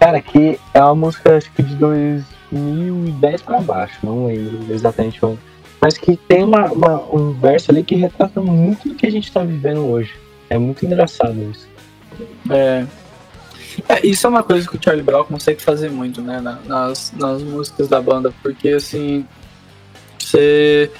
[0.00, 5.38] Cara, que é uma música, acho que de 2010 pra baixo, não lembro exatamente quando.
[5.80, 9.30] Mas que tem uma, uma, um verso ali que retrata muito do que a gente
[9.30, 10.14] tá vivendo hoje.
[10.48, 11.68] É muito engraçado isso.
[12.50, 12.86] É.
[13.88, 16.40] é isso é uma coisa que o Charlie Brown consegue fazer muito, né?
[16.64, 19.26] Nas, nas músicas da banda, porque assim.
[20.18, 20.90] Você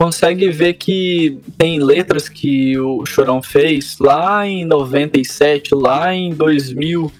[0.00, 7.12] consegue ver que tem letras que o Chorão fez lá em 97, lá em 2000,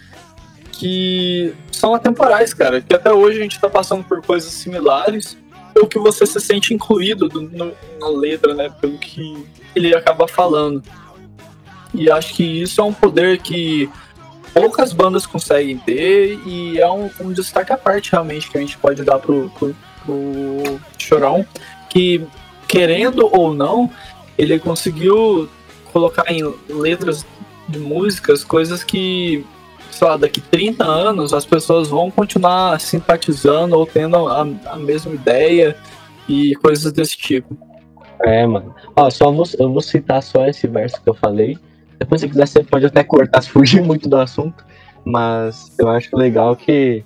[0.73, 2.81] que são atemporais, cara.
[2.81, 5.37] Que até hoje a gente tá passando por coisas similares,
[5.75, 7.71] pelo que você se sente incluído do, no,
[8.01, 8.71] na letra, né?
[8.81, 9.45] Pelo que
[9.77, 10.83] ele acaba falando.
[11.93, 13.91] E acho que isso é um poder que
[14.55, 18.79] poucas bandas conseguem ter e é um, um destaque à parte realmente que a gente
[18.79, 19.77] pode dar pro, pro,
[20.07, 21.45] pro Chorão,
[21.91, 22.27] que
[22.71, 23.91] querendo ou não,
[24.39, 25.49] ele conseguiu
[25.93, 27.27] colocar em letras
[27.69, 29.45] de músicas coisas que,
[29.91, 35.13] sei lá, daqui 30 anos as pessoas vão continuar simpatizando ou tendo a, a mesma
[35.13, 35.77] ideia
[36.29, 37.59] e coisas desse tipo.
[38.25, 38.73] É, mano.
[38.95, 41.59] Ó, só vou, eu vou citar só esse verso que eu falei.
[41.99, 44.65] Depois, se quiser, você pode até cortar se fugir muito do assunto.
[45.05, 47.05] Mas eu acho legal que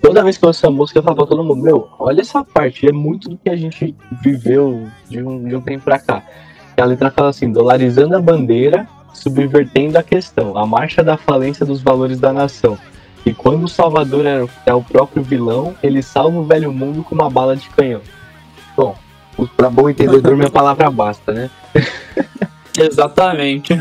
[0.00, 2.44] toda vez que eu ouço essa música, eu falo pra todo mundo, meu, olha essa
[2.44, 6.22] parte, é muito do que a gente viveu de um, de um tempo pra cá.
[6.76, 11.64] E a letra fala assim, dolarizando a bandeira, subvertendo a questão, a marcha da falência
[11.64, 12.78] dos valores da nação.
[13.24, 17.14] E quando o Salvador é, é o próprio vilão, ele salva o velho mundo com
[17.14, 18.00] uma bala de canhão.
[18.76, 18.96] Bom,
[19.56, 21.50] pra bom entendedor, minha palavra basta, né?
[22.78, 23.72] Exatamente.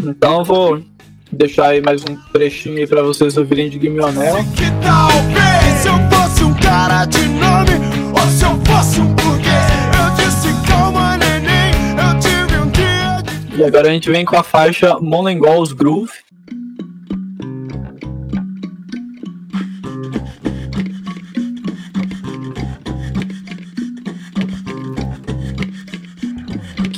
[0.00, 0.82] então eu vou
[1.36, 4.12] deixar aí mais um trechinho aí pra vocês ouvirem de Game on
[4.54, 4.64] Que
[5.80, 7.72] se eu fosse um cara de nome,
[8.12, 9.54] ou se eu fosse um burguês,
[9.98, 13.60] eu disse calma neném, eu tive um dia de...
[13.60, 16.25] E agora a gente vem com a faixa Monengol's Groove.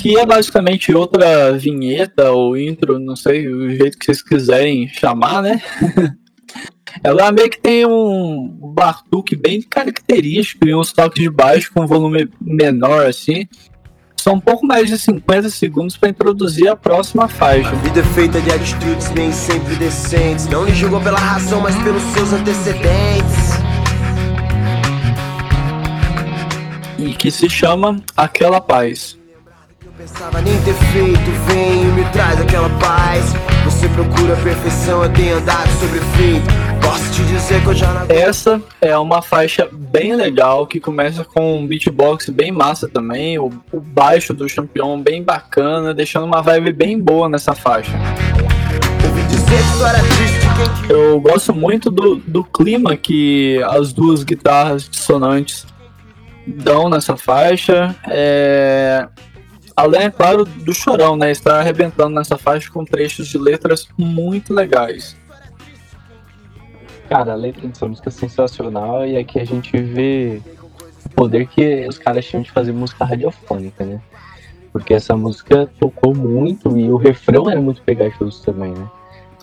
[0.08, 5.42] Que é basicamente outra vinheta ou intro, não sei o jeito que vocês quiserem chamar,
[5.42, 5.60] né?
[7.04, 12.26] Ela meio que tem um batuque bem característico e uns toques de baixo com volume
[12.40, 13.46] menor assim.
[14.16, 17.68] São um pouco mais de 50 segundos para introduzir a próxima faixa.
[17.68, 20.46] A vida é feita de atitudes nem sempre decentes.
[20.46, 23.58] Não lhe julgam pela razão, mas pelos seus antecedentes.
[26.98, 29.17] E que se chama Aquela Paz.
[30.08, 33.26] Pensava nem ter feito, vem e me traz aquela paz.
[33.64, 36.00] Você procura perfeição, eu tenho andado sobre.
[36.82, 38.06] Posso te dizer que eu já não...
[38.08, 43.38] Essa é uma faixa bem legal que começa com um beatbox bem massa também.
[43.38, 47.92] O, o baixo do campeão bem bacana, deixando uma vibe bem boa nessa faixa.
[50.88, 55.66] Eu gosto muito do, do clima que as duas guitarras dissonantes
[56.46, 57.94] dão nessa faixa.
[58.08, 59.06] É,
[59.78, 61.30] Além, é claro, do chorão, né?
[61.30, 65.16] Está arrebentando nessa faixa com trechos de letras muito legais.
[67.08, 70.42] Cara, a letra dessa música é sensacional e aqui a gente vê
[71.06, 74.00] o poder que os caras tinham de fazer música radiofônica, né?
[74.72, 78.90] Porque essa música tocou muito e o refrão era muito pegajoso também, né?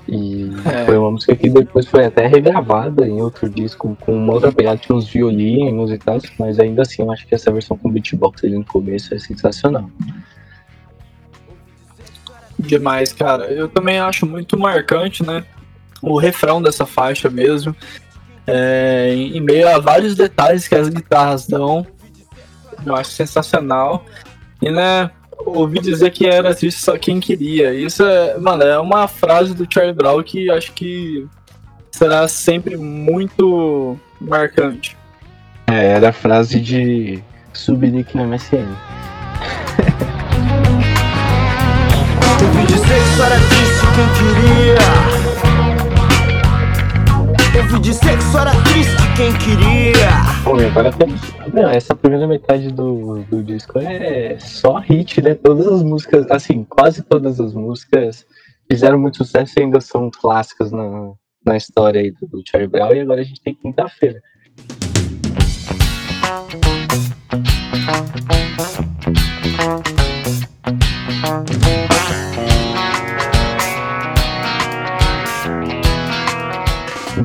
[0.07, 0.85] E é.
[0.85, 4.77] foi uma música que depois foi até regravada em outro disco com uma outra pegada,
[4.77, 8.43] tinha uns violinos e tal, mas ainda assim eu acho que essa versão com beatbox
[8.43, 9.89] ali no começo é sensacional.
[12.57, 13.45] Demais, cara.
[13.45, 15.43] Eu também acho muito marcante, né?
[16.01, 17.75] O refrão dessa faixa mesmo.
[18.47, 21.85] É, em meio a vários detalhes que as guitarras dão.
[22.85, 24.05] Eu acho sensacional.
[24.61, 27.73] E, né, ouvi dizer que era triste só quem queria.
[27.73, 31.27] Isso é, mano, é uma frase do Charlie Brown que acho que
[31.91, 34.97] será sempre muito marcante.
[35.67, 37.23] É, era a frase de
[37.53, 38.67] subnick no MSN.
[42.43, 44.94] Ouvi dizer que só era triste quem queria.
[47.57, 50.43] Ouvi dizer que era triste quem queria.
[50.43, 51.21] Bom, agora temos.
[51.53, 55.35] Não, essa primeira metade do, do disco é só hit, né?
[55.35, 58.25] Todas as músicas, assim, quase todas as músicas
[58.69, 61.13] fizeram muito sucesso e ainda são clássicas na,
[61.45, 62.93] na história aí do, Charlie Brown.
[62.93, 64.21] E agora a gente tem quinta-feira.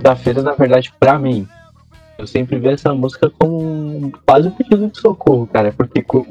[0.05, 1.46] Quinta-feira, na verdade, pra mim,
[2.16, 6.26] eu sempre vi essa música como quase um pedido de socorro, cara, porque co-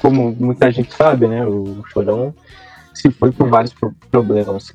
[0.00, 2.34] como muita gente sabe, né, o Chorão
[2.94, 4.74] se foi por vários pro- problemas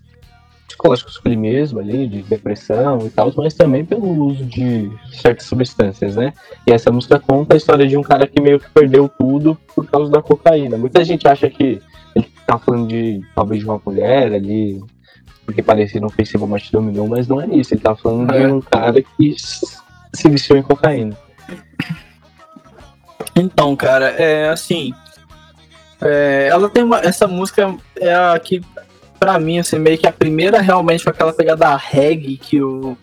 [0.67, 5.47] psicológicos com ele mesmo ali, de depressão e tal, mas também pelo uso de certas
[5.47, 6.31] substâncias, né?
[6.67, 9.87] E essa música conta a história de um cara que meio que perdeu tudo por
[9.87, 10.77] causa da cocaína.
[10.77, 11.81] Muita gente acha que
[12.15, 14.79] ele tá falando de talvez de uma mulher ali,
[15.49, 17.73] porque parecia no Facebook mas te dominou, mas não é isso.
[17.73, 18.47] Ele tá falando de É.
[18.47, 19.35] um cara que
[20.13, 21.17] se viciou em cocaína.
[23.35, 24.93] Então, cara, é assim.
[26.01, 26.99] é, ela tem uma.
[26.99, 28.61] Essa música é a que,
[29.19, 32.97] pra mim, assim, meio que a primeira realmente com aquela pegada reggae que o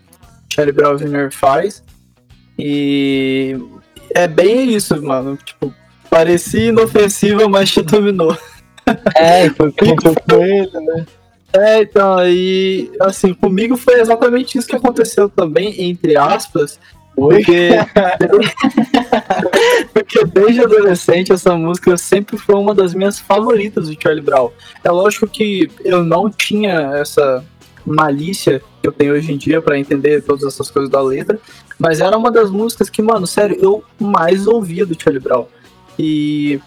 [0.52, 1.30] Charlie Brown Jr.
[1.32, 1.82] faz.
[2.58, 3.56] E
[4.14, 5.36] é bem isso, mano.
[5.36, 5.72] Tipo,
[6.08, 8.36] parecia inofensiva, mas te dominou.
[9.16, 11.06] É, foi o que ele, né?
[11.52, 16.78] É, então, aí, assim, comigo foi exatamente isso que aconteceu também, entre aspas,
[17.16, 17.70] porque,
[19.92, 24.50] porque desde adolescente essa música sempre foi uma das minhas favoritas do Charlie Brown.
[24.84, 27.42] É lógico que eu não tinha essa
[27.86, 31.40] malícia que eu tenho hoje em dia pra entender todas essas coisas da letra,
[31.78, 35.46] mas era uma das músicas que, mano, sério, eu mais ouvia do Charlie Brown.
[35.98, 36.60] E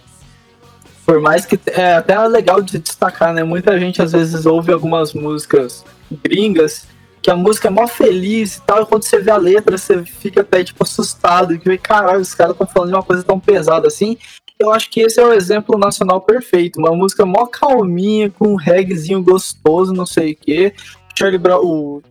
[1.10, 3.44] por mais que é até legal de destacar, né?
[3.44, 5.84] Muita gente às vezes ouve algumas músicas
[6.24, 6.86] gringas
[7.20, 10.06] que a música é mó feliz e tal, e quando você vê a letra, você
[10.06, 13.88] fica até tipo assustado, que caralho, os caras estão falando de uma coisa tão pesada
[13.88, 14.20] assim.
[14.60, 18.56] Eu acho que esse é o exemplo nacional perfeito, uma música mó calminha, com um
[18.56, 20.76] reggaezinho gostoso, não sei o quê.
[21.18, 22.04] Charlie Brown, o,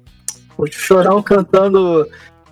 [0.57, 2.05] o Chorão cantando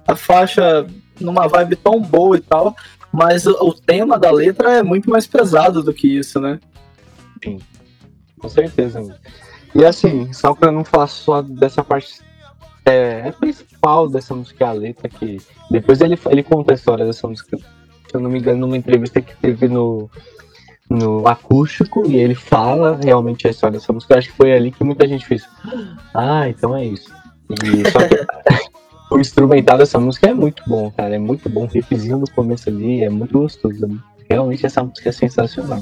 [0.06, 0.86] a faixa
[1.20, 2.76] numa vibe tão boa e tal,
[3.16, 6.60] mas o, o tema da letra é muito mais pesado do que isso, né?
[8.38, 9.18] Com certeza.
[9.74, 12.20] E assim, só pra não falar só dessa parte
[12.84, 15.38] é, é principal dessa música, é a letra, que
[15.70, 19.22] depois ele, ele conta a história dessa música, se eu não me engano, numa entrevista
[19.22, 20.10] que teve no,
[20.88, 24.18] no acústico, e ele fala realmente a história dessa música.
[24.18, 25.48] Acho que foi ali que muita gente fez.
[26.14, 27.10] Ah, então é isso.
[27.50, 28.75] E só que
[29.10, 31.14] o instrumental dessa música é muito bom, cara.
[31.14, 31.64] É muito bom.
[31.64, 33.86] O riffzinho no começo ali é muito gostoso.
[33.86, 33.96] né?
[34.28, 35.80] Realmente essa música é sensacional.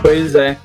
[0.00, 0.56] Pois é.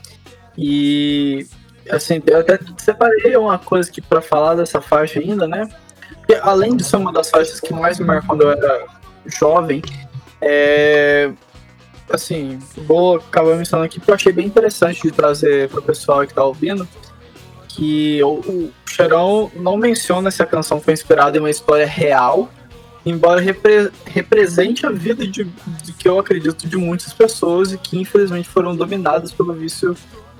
[0.57, 1.47] E
[1.89, 5.67] assim, eu até separei uma coisa aqui pra falar dessa faixa ainda, né?
[6.17, 8.96] Porque além de ser uma das faixas que mais me marcou quando eu era
[9.27, 9.81] jovem,
[10.41, 11.31] é
[12.09, 16.33] assim, vou acabar mencionando aqui porque eu achei bem interessante de trazer pro pessoal que
[16.33, 16.87] tá ouvindo.
[17.67, 22.49] Que o, o Chorão não menciona se a canção foi inspirada em uma história real,
[23.05, 27.99] embora repre- represente a vida de, de que eu acredito de muitas pessoas e que
[27.99, 29.95] infelizmente foram dominadas pelo vício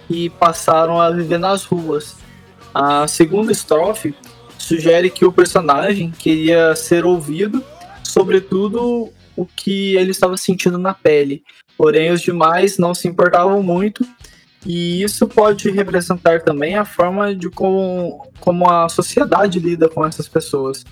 [0.09, 2.15] e passaram a viver nas ruas.
[2.73, 4.15] A segunda estrofe
[4.57, 7.63] sugere que o personagem queria ser ouvido,
[8.17, 11.43] sobretudo o que ele estava sentindo na pele.
[11.77, 14.03] Porém, os demais não se importavam muito,
[14.65, 20.27] e isso pode representar também a forma de como, como a sociedade lida com essas
[20.27, 20.83] pessoas.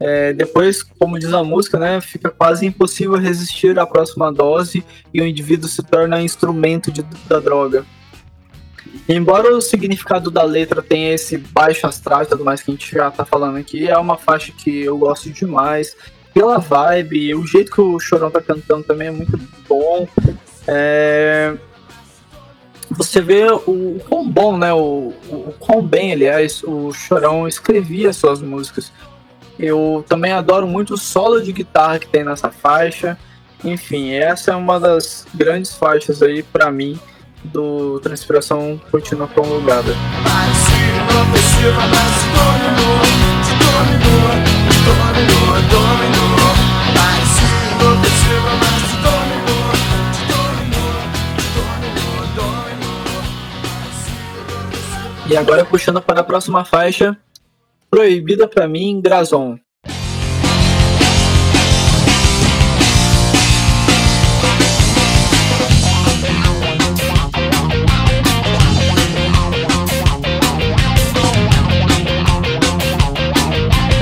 [0.00, 5.20] É, depois, como diz a música, né, fica quase impossível resistir à próxima dose e
[5.20, 7.84] o indivíduo se torna instrumento de- da droga.
[9.08, 12.90] Embora o significado da letra tenha esse baixo astral e tudo mais que a gente
[12.90, 15.94] já tá falando aqui, é uma faixa que eu gosto demais.
[16.34, 20.08] Pela vibe, o jeito que o Chorão tá cantando também é muito bom.
[20.66, 21.54] É,
[22.90, 24.72] Você vê o, o quão bom, né?
[24.72, 28.92] O, o, o quão bem, aliás, o Chorão escrevia suas músicas.
[29.58, 33.16] Eu também adoro muito o solo de guitarra que tem nessa faixa.
[33.62, 36.98] Enfim, essa é uma das grandes faixas aí pra mim
[37.44, 39.94] do Transpiração Contínua Prolongada.
[44.44, 44.53] Se
[44.84, 46.34] dominou, dominou.
[47.78, 48.24] Dominou,
[50.28, 50.90] dominou,
[51.54, 52.84] dominou, dominou.
[55.26, 57.16] E agora puxando para a próxima faixa,
[57.90, 59.58] proibida para mim, Grazon.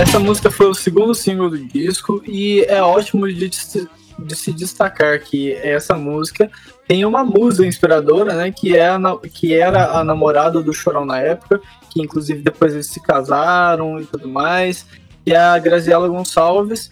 [0.03, 5.21] Essa música foi o segundo single do disco e é ótimo de, de se destacar
[5.21, 6.51] que essa música
[6.89, 8.51] tem uma musa inspiradora, né?
[8.51, 8.99] Que, é a,
[9.33, 14.05] que era a namorada do Chorão na época, que inclusive depois eles se casaram e
[14.05, 14.85] tudo mais,
[15.25, 16.91] que é a Graziela Gonçalves.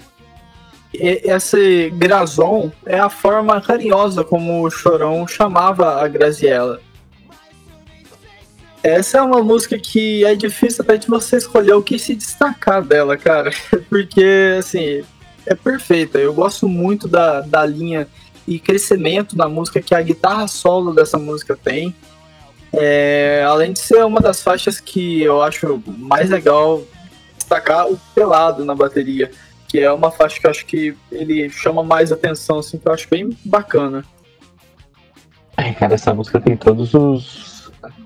[0.94, 6.80] E esse Grazon é a forma carinhosa como o Chorão chamava a Graziella.
[8.82, 12.82] Essa é uma música que é difícil até de você escolher o que se destacar
[12.82, 13.50] dela, cara.
[13.90, 15.02] Porque, assim,
[15.44, 16.18] é perfeita.
[16.18, 18.08] Eu gosto muito da, da linha
[18.46, 21.94] e crescimento da música que a guitarra solo dessa música tem.
[22.72, 26.82] É, além de ser uma das faixas que eu acho mais legal
[27.36, 29.30] destacar o pelado na bateria,
[29.68, 32.92] que é uma faixa que eu acho que ele chama mais atenção, assim, que eu
[32.92, 34.04] acho bem bacana.
[35.56, 37.49] É, cara, essa música tem todos os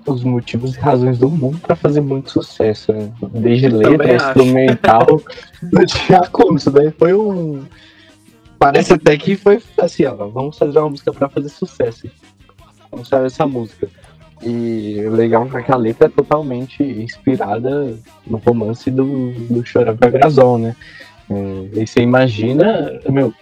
[0.05, 3.11] os motivos e razões do mundo para fazer muito sucesso, né?
[3.33, 5.21] Desde letra, instrumental,
[5.61, 6.57] não tinha como.
[6.57, 7.63] Isso daí foi um.
[8.57, 12.09] Parece até que foi assim, ó, vamos fazer uma música para fazer sucesso.
[12.91, 13.89] Vamos fazer essa música.
[14.41, 17.97] E o legal é que a letra é totalmente inspirada
[18.27, 20.75] no romance do, do Chorão com a Grazol, né?
[21.29, 23.33] É, e você imagina, meu,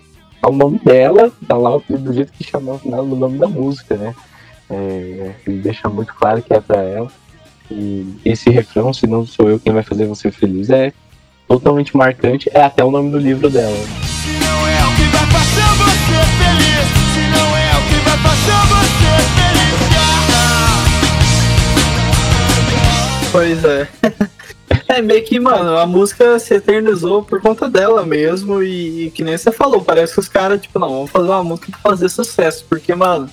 [0.46, 4.16] o nome dela, tá lá do jeito que chamou no nome da música, né?
[4.74, 7.12] É, ele deixa muito claro que é para ela.
[7.70, 10.92] E esse refrão, se não sou eu quem vai fazer você feliz, é
[11.48, 12.50] totalmente marcante.
[12.54, 13.76] É até o nome do livro dela.
[13.76, 18.18] Se não é o que vai fazer você feliz, se não é o que vai
[18.18, 19.54] fazer você feliz.
[23.32, 23.88] Pois é.
[24.88, 28.62] É meio que, mano, a música se eternizou por conta dela mesmo.
[28.62, 31.44] E, e que nem você falou, parece que os caras, tipo, não, vamos fazer uma
[31.44, 32.66] música pra fazer sucesso.
[32.70, 33.30] Porque, mano,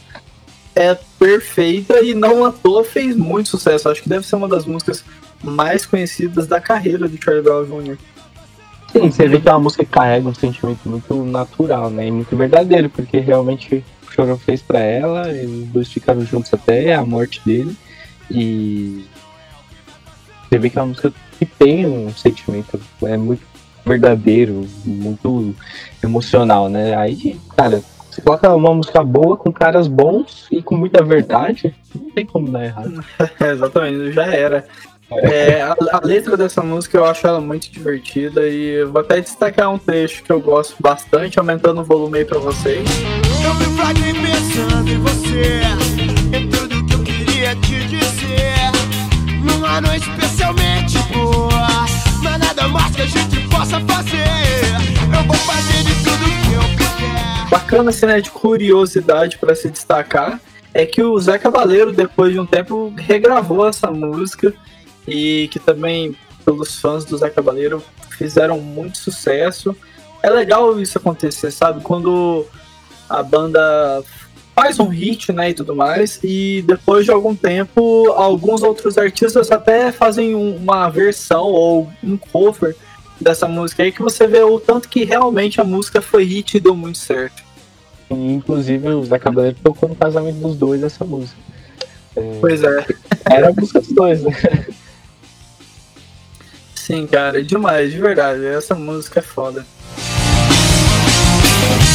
[0.74, 3.88] é perfeita e não à toa fez muito sucesso.
[3.88, 5.04] Acho que deve ser uma das músicas
[5.42, 7.98] mais conhecidas da carreira de Charlie Brown Jr.
[8.92, 12.08] Sim, você vê que é uma música que carrega um sentimento muito natural, né?
[12.08, 16.52] E muito verdadeiro, porque realmente o Chorão fez para ela, e os dois ficaram juntos
[16.52, 17.76] até a morte dele.
[18.28, 19.04] E
[20.48, 23.42] você vê que é uma música que tem um sentimento é muito
[23.86, 25.54] verdadeiro, muito
[26.02, 26.96] emocional, né?
[26.96, 32.10] Aí, cara, você coloca uma música boa com caras bons e com muita verdade, não
[32.10, 33.04] tem como dar errado.
[33.40, 34.66] Exatamente, já era.
[35.12, 39.68] É, a, a, letra dessa música eu acho ela muito divertida e vou até destacar
[39.68, 42.88] um trecho que eu gosto bastante, aumentando o volume aí pra vocês.
[43.44, 48.70] Eu me flagrei pensando em você, em tudo que eu queria te dizer,
[49.42, 51.86] numa noite especialmente boa,
[52.22, 54.60] mas nada mais que a gente possa fazer.
[55.12, 55.99] Eu vou fazer de
[57.50, 60.40] bacana assim, de curiosidade para se destacar
[60.72, 64.54] é que o Zé Cabaleiro, depois de um tempo, regravou essa música
[65.06, 67.82] e que também, pelos fãs do Zé Cabaleiro,
[68.16, 69.74] fizeram muito sucesso.
[70.22, 71.82] É legal isso acontecer, sabe?
[71.82, 72.46] Quando
[73.08, 74.04] a banda
[74.54, 79.50] faz um hit, né, e tudo mais, e depois de algum tempo, alguns outros artistas
[79.50, 82.76] até fazem uma versão ou um cover
[83.20, 86.60] dessa música aí que você vê o tanto que realmente a música foi hit e
[86.60, 87.42] deu muito certo.
[88.10, 91.38] E, inclusive o Zé Cabaleiro tocou no casamento dos dois essa música.
[92.16, 92.86] É, pois é.
[93.30, 94.32] Era a música dos dois, né?
[96.74, 98.44] Sim, cara, demais, de verdade.
[98.44, 99.64] Essa música é foda.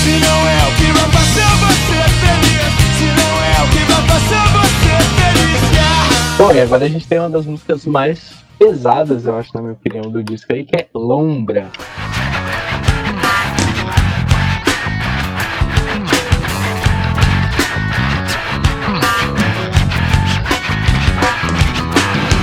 [0.03, 4.03] Se não é o que vai fazer você feliz, se não é o que vai
[4.07, 6.37] fazer você feliz.
[6.37, 9.73] Bom, e agora a gente tem uma das músicas mais pesadas, eu acho, na minha
[9.73, 11.69] opinião, do disco aí, que é Lombra.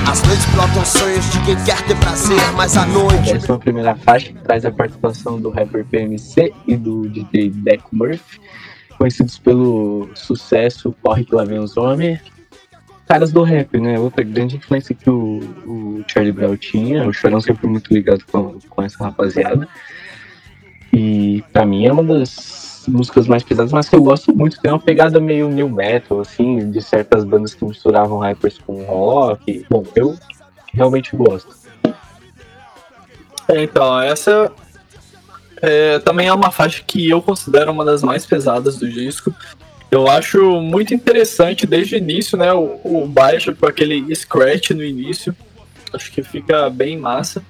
[0.06, 3.32] As noites brotam sonhos de quem quer ter prazer, mas a noite.
[3.32, 7.50] Essa é a primeira faixa que traz a participação do rapper PMC e do DJ
[7.50, 8.40] Deco Murphy,
[8.98, 12.20] conhecidos pelo sucesso Corre que lá vem os homens,
[13.06, 13.98] caras do rap, né?
[13.98, 18.58] Outra grande influência que o, o Charlie Brown tinha, o Chorão sempre muito ligado com,
[18.68, 19.68] com essa rapaziada.
[20.92, 24.60] E pra mim é uma das músicas mais pesadas, mas que eu gosto muito.
[24.60, 29.64] Tem uma pegada meio new metal, assim, de certas bandas que misturavam rappers com rock.
[29.70, 30.16] Bom, eu
[30.72, 31.54] realmente gosto.
[33.48, 34.50] É, então, essa
[35.60, 39.34] é, também é uma faixa que eu considero uma das mais pesadas do disco.
[39.92, 42.50] Eu acho muito interessante desde o início, né?
[42.50, 45.36] O, o baixo com aquele scratch no início.
[45.92, 47.44] Acho que fica bem massa.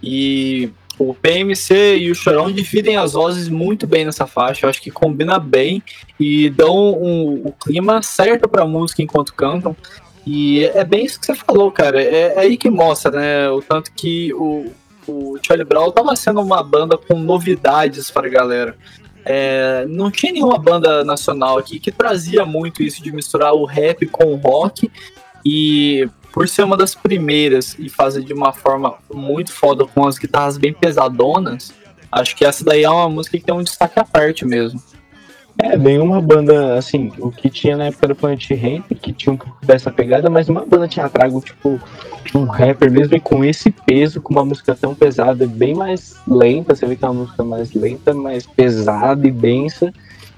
[0.00, 4.64] E o PMC e o Chorão dividem as vozes muito bem nessa faixa.
[4.64, 5.82] Eu acho que combina bem
[6.20, 9.76] e dão um, o clima certo pra música enquanto cantam.
[10.24, 12.00] E é bem isso que você falou, cara.
[12.00, 13.50] É, é aí que mostra, né?
[13.50, 14.70] O tanto que o,
[15.08, 18.76] o Charlie Brown tava sendo uma banda com novidades para a galera.
[19.24, 24.06] É, não tinha nenhuma banda nacional aqui que trazia muito isso de misturar o rap
[24.06, 24.90] com o rock.
[25.44, 30.18] E por ser uma das primeiras e fazer de uma forma muito foda com as
[30.18, 31.72] guitarras bem pesadonas,
[32.10, 34.82] acho que essa daí é uma música que tem um destaque à parte mesmo.
[35.58, 39.36] É, nenhuma banda, assim, o que tinha na época do Planet Ramp, que tinha um
[39.36, 41.80] pouco dessa pegada, mas uma banda tinha trago, tipo,
[42.34, 46.74] um rapper mesmo e com esse peso, com uma música tão pesada, bem mais lenta,
[46.74, 49.92] você vê que é uma música mais lenta, mais pesada e densa,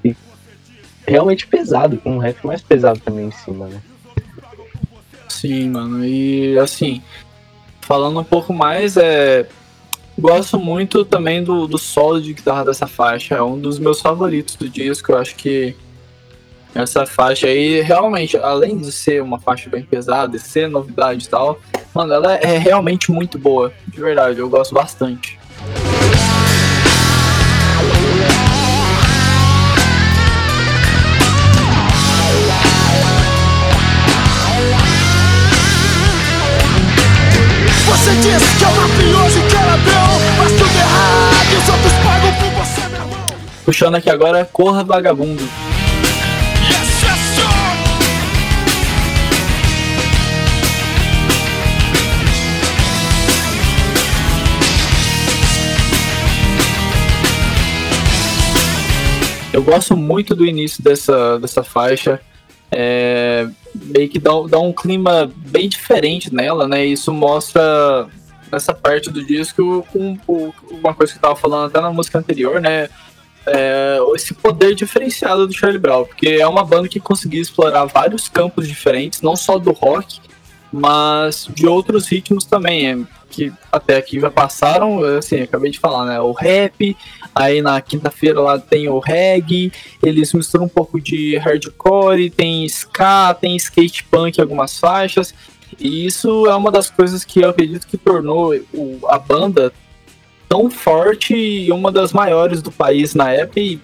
[0.05, 0.17] e
[1.07, 3.81] realmente pesado, com um rap mais pesado também em cima, né?
[5.29, 7.01] Sim, mano, e assim,
[7.83, 9.47] falando um pouco mais, é
[10.19, 13.35] Gosto muito também do, do solo de guitarra dessa faixa.
[13.35, 15.13] É um dos meus favoritos do disco.
[15.13, 15.75] Eu acho que
[16.75, 21.29] essa faixa aí, realmente, além de ser uma faixa bem pesada, de ser novidade e
[21.29, 21.61] tal,
[21.95, 23.73] mano, ela é realmente muito boa.
[23.87, 25.39] De verdade, eu gosto bastante.
[43.65, 45.43] Puxando aqui agora, Corra Vagabundo.
[59.51, 62.21] Eu gosto muito do início dessa, dessa faixa.
[62.71, 66.85] É, meio que dá, dá um clima bem diferente nela, né?
[66.85, 68.09] Isso mostra
[68.53, 72.19] nessa parte do disco um, um, uma coisa que eu tava falando até na música
[72.19, 72.89] anterior, né?
[73.47, 78.27] É, esse poder diferenciado do Charlie Brown, porque é uma banda que conseguiu explorar vários
[78.29, 80.19] campos diferentes, não só do rock,
[80.73, 82.99] mas de outros ritmos também, é,
[83.31, 86.21] que até aqui já passaram, assim, acabei de falar, né?
[86.21, 86.97] O rap,
[87.35, 89.73] aí na quinta-feira lá tem o reggae,
[90.03, 95.35] eles misturam um pouco de hardcore, tem ska, tem skate punk algumas faixas,
[95.79, 98.53] e isso é uma das coisas que eu acredito que tornou
[99.09, 99.73] a banda
[100.55, 103.81] tão forte e uma das maiores do país na época, e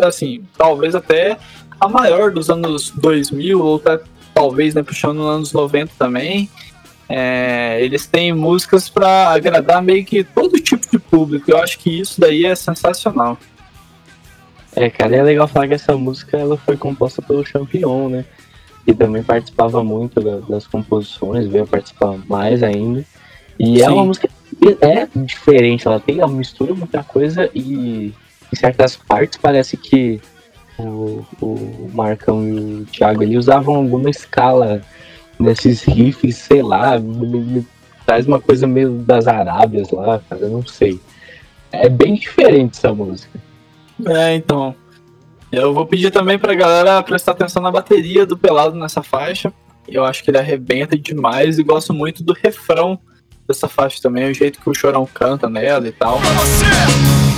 [0.00, 1.38] assim, talvez até
[1.80, 4.00] a maior dos anos 2000, ou até,
[4.34, 6.50] talvez, né, puxando nos anos 90 também.
[7.08, 11.48] É, eles têm músicas para agradar meio que todo tipo de público.
[11.48, 13.38] Eu acho que isso daí é sensacional.
[14.74, 18.24] É, cara, é legal falar que essa música ela foi composta pelo Champion, né?
[18.84, 23.04] Que também participava muito da- das composições, veio participar mais ainda.
[23.58, 23.92] E é Sim.
[23.92, 24.28] uma música
[24.80, 28.12] é diferente, ela tem, ela mistura muita coisa e
[28.52, 30.20] em certas partes parece que
[30.78, 34.82] o, o Marcão e o Thiago ali usavam alguma escala
[35.38, 36.92] nesses riffs, sei lá,
[38.04, 41.00] traz uma coisa meio das Arábias lá, cara, eu não sei.
[41.72, 43.38] É bem diferente essa música.
[44.06, 44.74] É, então.
[45.52, 49.52] Eu vou pedir também pra galera prestar atenção na bateria do Pelado nessa faixa.
[49.88, 52.98] Eu acho que ele arrebenta demais e gosto muito do refrão
[53.50, 56.18] dessa faixa também, o jeito que o Chorão canta nela e tal.
[56.20, 56.64] Pra você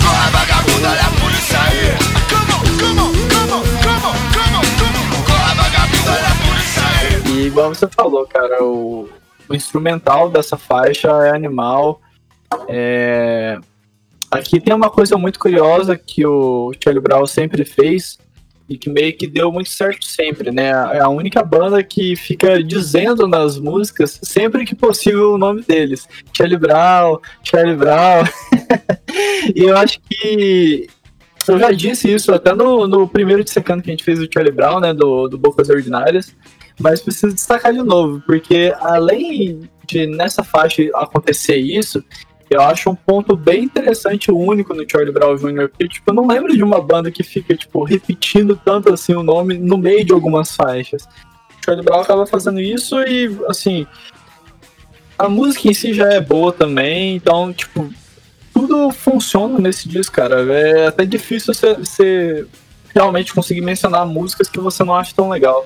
[0.01, 1.97] Corra vagabundo, olha a polícia aí
[2.29, 6.27] Come on, come on, come on, come on, come on, come on Corra vagabundo, olha
[6.27, 9.09] a polícia aí E igual você falou, cara, o,
[9.49, 11.99] o instrumental dessa faixa é animal.
[12.67, 13.57] É,
[14.33, 18.17] Aqui tem uma coisa muito curiosa que o Charlie Brown sempre fez
[18.67, 20.69] e que meio que deu muito certo sempre, né?
[20.93, 26.07] É a única banda que fica dizendo nas músicas, sempre que possível, o nome deles.
[26.35, 28.23] Charlie Brown, Charlie Brown.
[29.55, 30.87] e eu acho que
[31.47, 34.53] eu já disse isso até no, no primeiro dissecando que a gente fez o Charlie
[34.53, 34.93] Brown, né?
[34.93, 36.33] Do, do Bocas Ordinárias.
[36.79, 42.03] Mas preciso destacar de novo, porque além de nessa faixa acontecer isso,
[42.49, 46.27] eu acho um ponto bem interessante, único no Charlie Brown Jr., porque tipo, eu não
[46.27, 50.13] lembro de uma banda que fica tipo, repetindo tanto assim o nome no meio de
[50.13, 51.03] algumas faixas.
[51.03, 53.87] O Charlie Brown acaba fazendo isso e, assim,
[55.17, 57.89] a música em si já é boa também, então, tipo,
[58.53, 60.41] tudo funciona nesse disco, cara.
[60.53, 62.45] É até difícil você,
[62.93, 65.65] realmente conseguir mencionar músicas que você não acha tão legal.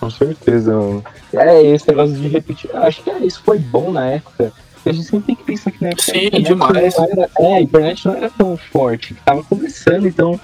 [0.00, 1.04] Com certeza, mano.
[1.32, 2.74] É, esse negócio de repetir.
[2.76, 4.52] Acho que é, isso foi bom na época.
[4.86, 6.96] A gente sempre tem que pensar que na época Sim, a demais.
[6.96, 10.38] não era- é, a internet não era tão forte, tava começando, então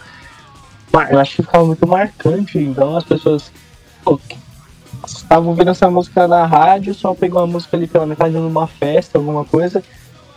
[1.10, 3.52] eu acho que ficava muito marcante, então as pessoas
[5.06, 9.18] estavam ouvindo essa música na rádio, só pegou a música ali pela metade numa festa,
[9.18, 9.82] alguma coisa,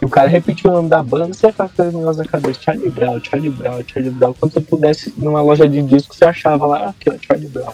[0.01, 2.30] e o cara repetiu o nome da banda, você ia ficar com aquele negócio na
[2.30, 4.34] cabeça, Charlie Brown, Charlie Brown, Charlie Brown.
[4.34, 7.72] Quando você pudesse, numa loja de disco, você achava lá, aqui, ó, Charlie Brown.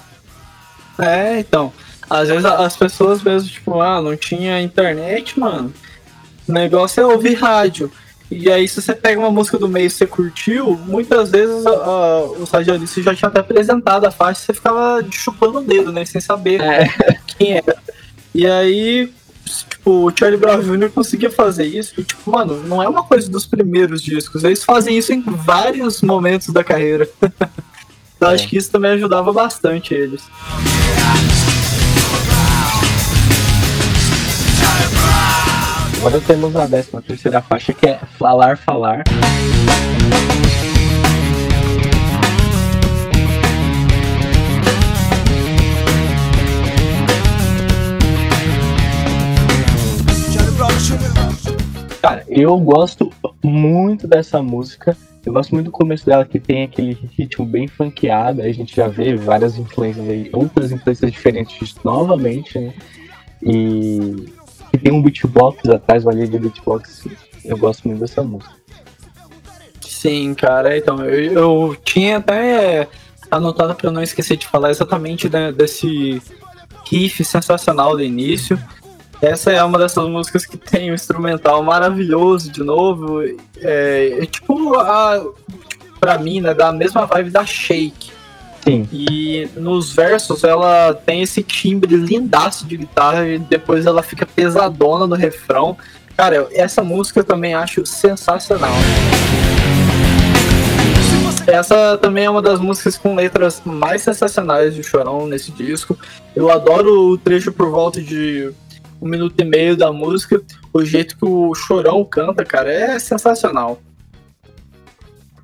[0.99, 1.71] É, então.
[2.09, 5.71] Às vezes as pessoas mesmo, tipo, ah, não tinha internet, mano.
[6.49, 7.91] O negócio é ouvir rádio.
[8.31, 12.41] E aí, se você pega uma música do meio e você curtiu, muitas vezes uh,
[12.41, 16.03] os radialistas já tinham até apresentado a faixa e você ficava chupando o dedo, né?
[16.05, 16.87] Sem saber é.
[17.37, 17.77] quem era.
[18.33, 19.13] E aí,
[19.69, 20.89] tipo, o Charlie Brown Jr.
[20.89, 22.01] conseguia fazer isso.
[22.01, 24.43] E, tipo, mano, não é uma coisa dos primeiros discos.
[24.43, 27.07] Eles fazem isso em vários momentos da carreira.
[28.17, 28.33] então, é.
[28.33, 30.23] acho que isso também ajudava bastante eles.
[35.99, 39.03] Agora temos a décima terceira faixa que é Falar Falar.
[52.01, 53.11] Cara, eu gosto
[53.43, 54.95] muito dessa música.
[55.25, 58.41] Eu gosto muito do começo dela, que tem aquele ritmo bem funkeado.
[58.41, 62.73] Aí a gente já vê várias influências aí, outras influências diferentes novamente, né?
[63.43, 64.38] E
[64.71, 67.07] que tem um beatbox atrás, uma linha de beatbox.
[67.43, 68.53] Eu gosto muito dessa música.
[69.81, 72.87] Sim, cara, então, eu, eu tinha até
[73.29, 76.21] anotado para não esquecer de falar exatamente né, desse
[76.89, 78.57] riff sensacional do início.
[79.21, 83.21] Essa é uma dessas músicas que tem um instrumental maravilhoso de novo.
[83.57, 85.21] É, é tipo, a,
[85.99, 88.18] pra mim, né, da mesma vibe da Shake.
[88.63, 88.87] Sim.
[88.91, 95.07] E nos versos ela tem esse timbre lindaço de guitarra e depois ela fica pesadona
[95.07, 95.77] no refrão.
[96.15, 98.73] Cara, essa música eu também acho sensacional.
[101.47, 105.97] Essa também é uma das músicas com letras mais sensacionais de Chorão nesse disco.
[106.35, 108.51] Eu adoro o trecho por volta de
[109.01, 110.41] um minuto e meio da música.
[110.71, 113.81] O jeito que o Chorão canta, cara, é sensacional.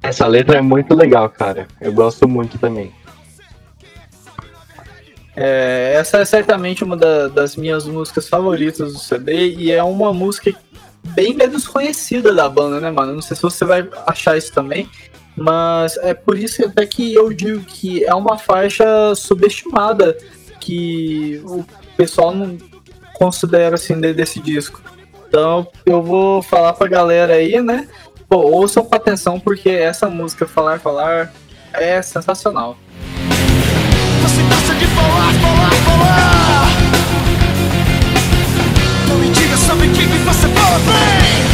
[0.03, 1.67] Essa letra é muito legal, cara.
[1.81, 2.93] Eu gosto muito também.
[5.35, 10.13] É, essa é certamente uma da, das minhas músicas favoritas do CD e é uma
[10.13, 10.53] música
[11.03, 13.13] bem menos conhecida da banda, né, mano?
[13.13, 14.89] Não sei se você vai achar isso também,
[15.35, 20.17] mas é por isso até que eu digo que é uma faixa subestimada
[20.59, 21.65] que o
[21.97, 22.57] pessoal não
[23.13, 24.81] considera assim desse disco.
[25.27, 27.87] Então eu vou falar pra galera aí, né?
[28.29, 31.31] Pô, ouçam com atenção porque essa música Falar Falar
[31.73, 32.77] é sensacional
[34.77, 36.67] de falar, falar, falar.
[39.07, 41.45] Não me diga sobre quem você fala bem.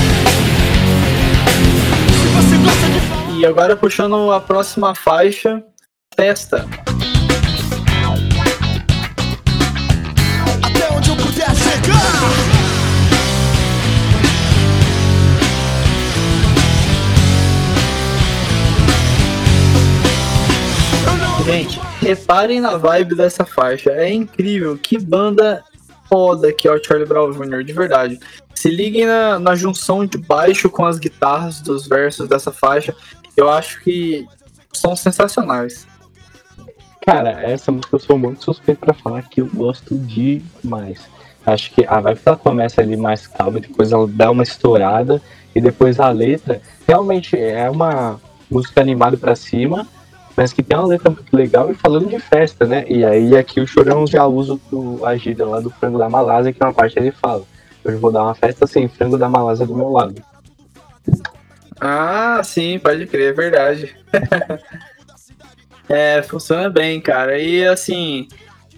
[2.13, 3.31] Se você gosta de falar.
[3.37, 5.63] E agora puxando a próxima faixa,
[6.15, 6.65] festa.
[10.63, 12.61] Até onde eu puder chegar.
[21.45, 23.91] Gente, reparem na vibe dessa faixa.
[23.91, 24.77] É incrível.
[24.77, 25.63] Que banda
[26.09, 28.19] foda que é o Charlie Brown Jr., de verdade.
[28.53, 32.93] Se liguem na, na junção de baixo com as guitarras dos versos dessa faixa.
[33.37, 34.27] Eu acho que
[34.73, 35.87] são sensacionais.
[37.05, 40.99] Cara, essa música eu sou muito suspeito pra falar que eu gosto demais.
[41.45, 45.19] Acho que a vibe ela começa ali mais calma, depois ela dá uma estourada,
[45.55, 49.87] e depois a letra realmente é uma música animada para cima,
[50.35, 52.85] mas que tem uma letra muito legal e falando de festa, né?
[52.87, 56.61] E aí aqui o Chorão já usa o, a lá do frango da Malásia, que
[56.61, 57.43] é uma parte que ele fala.
[57.83, 60.15] Hoje vou dar uma festa sem frango da Malásia do meu lado.
[61.79, 63.95] Ah, sim, pode crer, é verdade.
[65.89, 67.39] é, funciona bem, cara.
[67.39, 68.27] E assim,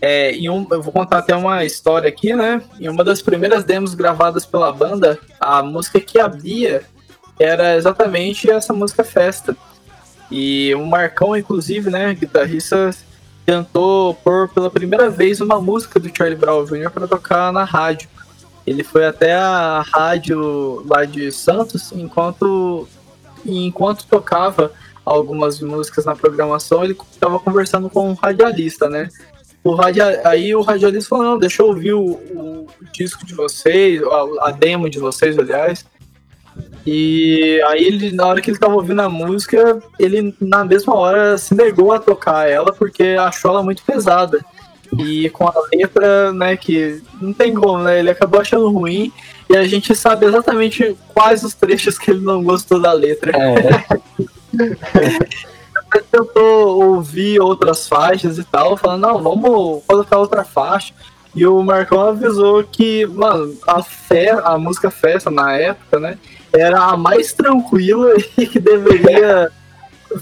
[0.01, 2.61] é, um, eu vou contar até uma história aqui, né?
[2.79, 6.83] Em uma das primeiras demos gravadas pela banda, a música que abria
[7.39, 9.55] era exatamente essa música Festa.
[10.35, 12.89] E o Marcão, inclusive, né, guitarrista,
[13.45, 16.89] tentou pôr pela primeira vez uma música do Charlie Brown Jr.
[16.89, 18.09] para tocar na rádio.
[18.65, 22.87] Ele foi até a rádio lá de Santos, enquanto,
[23.45, 24.71] enquanto tocava
[25.05, 29.09] algumas músicas na programação, ele estava conversando com um radialista, né?
[29.63, 30.19] O radia...
[30.25, 34.51] Aí o radialista falou, não, deixa eu ouvir o, o disco de vocês, a, a
[34.51, 35.85] demo de vocês, aliás.
[36.85, 41.37] E aí ele, na hora que ele tava ouvindo a música, ele na mesma hora
[41.37, 44.43] se negou a tocar ela porque achou ela muito pesada.
[44.97, 47.99] E com a letra, né, que não tem como, né?
[47.99, 49.11] Ele acabou achando ruim
[49.49, 53.31] e a gente sabe exatamente quais os trechos que ele não gostou da letra.
[53.35, 53.85] É.
[56.11, 60.93] tentou ouvir outras faixas e tal, falando, não, vamos colocar outra faixa.
[61.35, 66.17] E o Marcão avisou que, mano, a, fe a música Festa na época, né,
[66.53, 69.51] era a mais tranquila e que deveria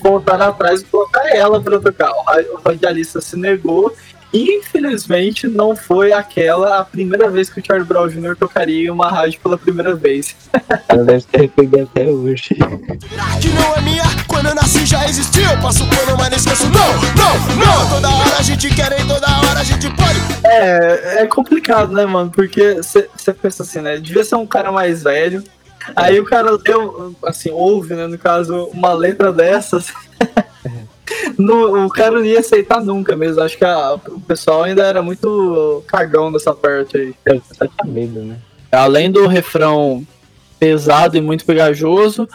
[0.01, 2.11] voltar atrás e colocar ela para tocar.
[2.11, 3.93] O radialista se negou
[4.33, 8.35] e, infelizmente, não foi aquela a primeira vez que o Charlie Brown Jr.
[8.37, 10.35] tocaria em uma rádio pela primeira vez.
[10.87, 12.55] Ela deve ter arrependido até hoje.
[13.41, 15.43] Que não é minha, quando eu nasci já existiu.
[15.61, 16.63] Passo pano, mas não esqueço.
[16.69, 17.89] Não, não, não.
[17.89, 20.19] Toda hora a gente quer, em toda hora a gente pode.
[20.45, 22.31] É, é complicado, né, mano?
[22.31, 23.97] Porque você pensa assim, né?
[23.97, 25.43] Devia ser um cara mais velho.
[25.95, 29.93] Aí o cara deu, assim, ouve, né, no caso, uma letra dessas.
[31.37, 33.41] no, o cara não ia aceitar nunca mesmo.
[33.41, 37.15] Acho que a, o pessoal ainda era muito cagão dessa parte aí.
[37.85, 38.37] Medo, né?
[38.71, 40.05] Além do refrão
[40.59, 42.29] pesado e muito pegajoso,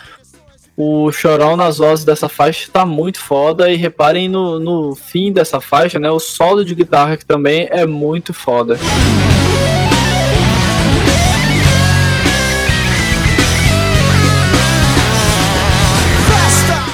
[0.76, 3.70] o chorão nas vozes dessa faixa tá muito foda.
[3.70, 6.10] E reparem no, no fim dessa faixa, né?
[6.10, 8.78] O solo de guitarra que também é muito foda.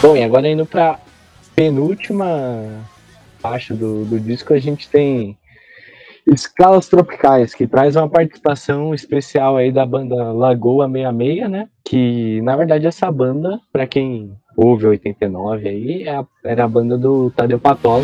[0.02, 0.98] Bom, e agora indo pra
[1.54, 2.26] penúltima
[3.38, 5.38] faixa do, do disco, a gente tem
[6.26, 11.68] Escalas Tropicais, que traz uma participação especial aí da banda Lagoa 66, né?
[11.84, 17.30] Que na verdade essa banda, para quem ouve 89 aí, é era a banda do
[17.30, 18.02] Tadeu Patola.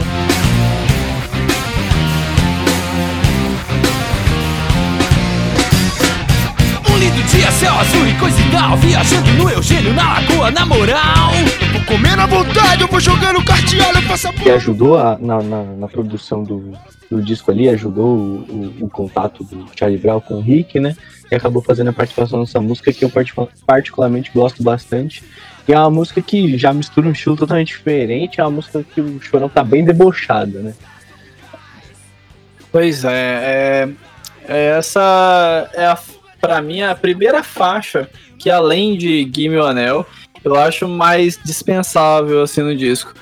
[7.39, 11.31] Dia, céu azul e coisa e tal Viajando no Eugênio, na lagoa, na moral
[11.73, 15.89] Vou comendo à vontade, eu vou jogando carteado, passa Que ajudou a, na, na, na,
[15.89, 16.73] produção do,
[17.09, 20.97] do disco ali, ajudou o, o, o, contato do Charlie Brown com o Rick, né?
[21.31, 23.13] E acabou fazendo a participação nessa música que eu
[23.67, 25.23] particularmente gosto bastante.
[25.67, 29.01] E é uma música que já mistura um estilo totalmente diferente, é uma música que
[29.01, 30.75] o Chorão tá bem debochado, né?
[32.73, 33.89] Pois é, é,
[34.49, 35.97] é essa é a
[36.41, 38.09] para mim, a primeira faixa
[38.39, 40.07] que, além de Gimme o Anel,
[40.45, 43.13] eu acho mais dispensável assim no disco.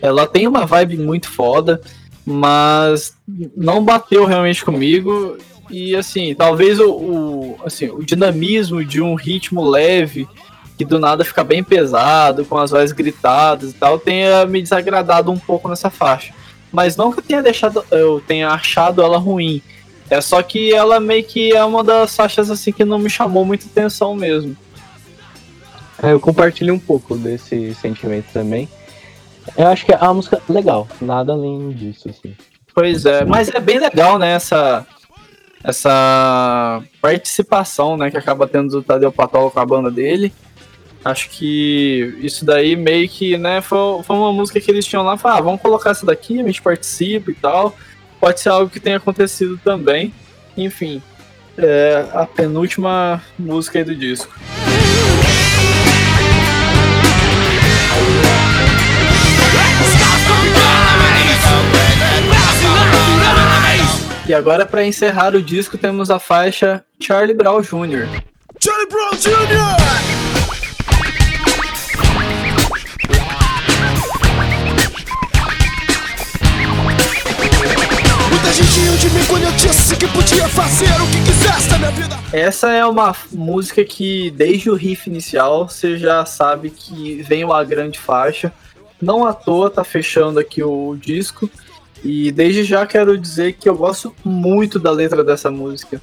[0.00, 1.80] Ela tem uma vibe muito foda,
[2.24, 3.16] mas
[3.56, 5.36] não bateu realmente comigo.
[5.70, 10.28] E assim, talvez o, o, assim, o dinamismo de um ritmo leve,
[10.76, 15.30] que do nada fica bem pesado, com as vozes gritadas e tal, tenha me desagradado
[15.30, 16.34] um pouco nessa faixa.
[16.72, 19.62] Mas não que eu tenha deixado, eu tenha achado ela ruim.
[20.12, 23.46] É só que ela meio que é uma das faixas assim que não me chamou
[23.46, 24.54] muita atenção mesmo.
[26.02, 28.68] É, eu compartilho um pouco desse sentimento também.
[29.56, 32.36] Eu acho que é uma música legal, nada além disso, assim.
[32.74, 34.86] Pois é, mas é bem legal, né, essa,
[35.64, 40.30] essa participação, né, que acaba tendo o Tadeu Patola com a banda dele.
[41.02, 45.16] Acho que isso daí meio que, né, foi, foi uma música que eles tinham lá,
[45.16, 47.74] falaram, ah, vamos colocar essa daqui, a gente participa e tal
[48.22, 50.14] pode ser algo que tenha acontecido também.
[50.56, 51.02] Enfim,
[51.58, 54.32] é a penúltima música aí do disco.
[64.28, 68.06] E agora, para encerrar o disco, temos a faixa Charlie Brown Jr.
[68.60, 70.21] Charlie Brown Jr.
[78.72, 82.18] de mim quando eu disse que podia fazer o que quisesse minha vida.
[82.32, 87.62] Essa é uma música que, desde o riff inicial, você já sabe que vem uma
[87.64, 88.50] grande faixa.
[89.00, 91.50] Não à toa tá fechando aqui o disco.
[92.02, 96.00] E desde já quero dizer que eu gosto muito da letra dessa música.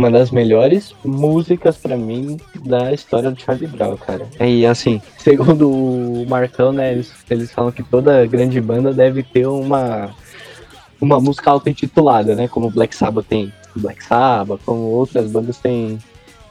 [0.00, 4.26] Uma das melhores músicas para mim da história do Charlie Brown, cara.
[4.40, 9.46] E assim, segundo o Marcão, né, eles, eles falam que toda grande banda deve ter
[9.46, 10.10] uma
[11.00, 15.98] uma música auto-intitulada, né, como Black Sabbath tem Black Sabbath, como outras bandas têm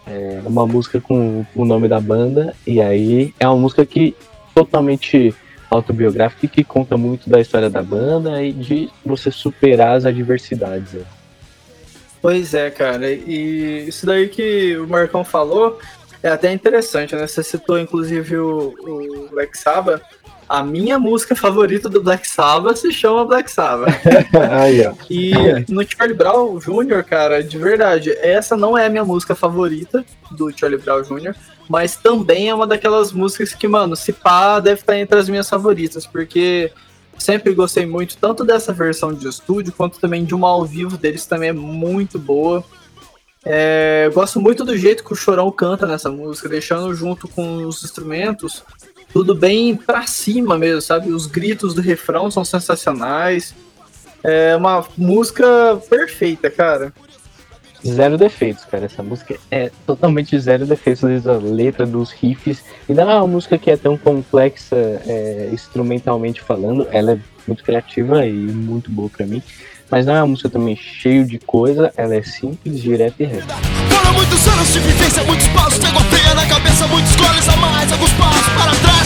[0.07, 4.15] é, uma música com o nome da banda, e aí é uma música que
[4.55, 5.35] totalmente
[5.69, 10.95] autobiográfica que conta muito da história da banda e de você superar as adversidades.
[12.21, 13.11] Pois é, cara.
[13.11, 15.79] E isso daí que o Marcão falou
[16.21, 17.25] é até interessante, né?
[17.27, 20.01] Você citou inclusive o, o Black Sabbath.
[20.47, 23.93] A minha música favorita do Black Sabbath se chama Black Sabbath.
[24.59, 24.93] Aí, ó.
[25.07, 25.31] E
[25.69, 30.51] no Charlie Brown Jr., cara, de verdade, essa não é a minha música favorita do
[30.51, 31.35] Charlie Brown Jr.,
[31.69, 35.47] mas também é uma daquelas músicas que, mano, se pá, deve estar entre as minhas
[35.47, 36.71] favoritas, porque
[37.19, 41.25] Sempre gostei muito tanto dessa versão de estúdio quanto também de uma ao vivo deles
[41.25, 42.63] também é muito boa.
[43.45, 47.65] É, eu gosto muito do jeito que o Chorão canta nessa música, deixando junto com
[47.65, 48.63] os instrumentos
[49.11, 51.11] tudo bem pra cima mesmo, sabe?
[51.11, 53.55] Os gritos do refrão são sensacionais.
[54.23, 56.93] É uma música perfeita, cara.
[57.85, 58.85] Zero defeitos, cara.
[58.85, 62.63] Essa música é totalmente zero defeitos desde a letra, dos riffs.
[62.87, 66.87] E não é uma música que é tão complexa é, instrumentalmente falando.
[66.91, 69.41] Ela é muito criativa e muito boa para mim.
[69.89, 73.55] Mas não é uma música também cheio de coisa, ela é simples, direta e reta.
[73.89, 77.91] Foram muitos anos de vivência, muitos passos, água fria na cabeça, muitos goles a mais,
[77.91, 78.98] alguns passos para trás,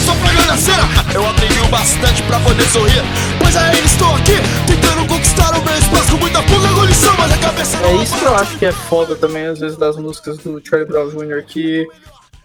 [0.56, 0.82] cena.
[1.14, 3.02] Eu aprendi o bastante pra poder sorrir,
[3.40, 7.38] pois ainda estou aqui, tentando conquistar o meu espaço com muita fuga, engolição, mas a
[7.38, 10.60] cabeça É isso que eu acho que é foda também, às vezes, das músicas do
[10.64, 11.86] Charlie Brown Jr., que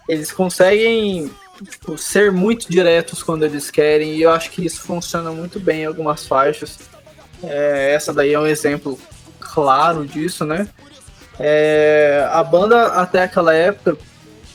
[0.07, 1.29] eles conseguem
[1.63, 5.81] tipo, ser muito diretos quando eles querem, e eu acho que isso funciona muito bem
[5.81, 6.79] em algumas faixas.
[7.43, 8.99] É, essa daí é um exemplo
[9.39, 10.67] claro disso, né?
[11.39, 13.97] É, a banda até aquela época,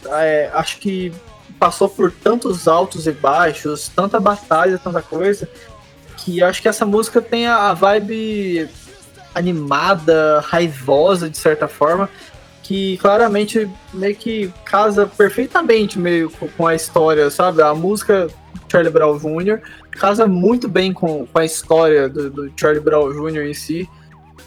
[0.06, 1.12] é, acho que
[1.58, 5.48] passou por tantos altos e baixos, tanta batalha, tanta coisa,
[6.18, 8.68] que acho que essa música tem a, a vibe
[9.34, 12.08] animada, raivosa de certa forma,
[12.62, 17.60] que claramente meio que casa perfeitamente meio com, a história, sabe?
[17.60, 18.28] A música
[18.70, 19.60] Charlie Brown Jr.
[19.90, 23.42] casa muito bem com, com a história do, do Charlie Brown Jr.
[23.42, 23.88] em si.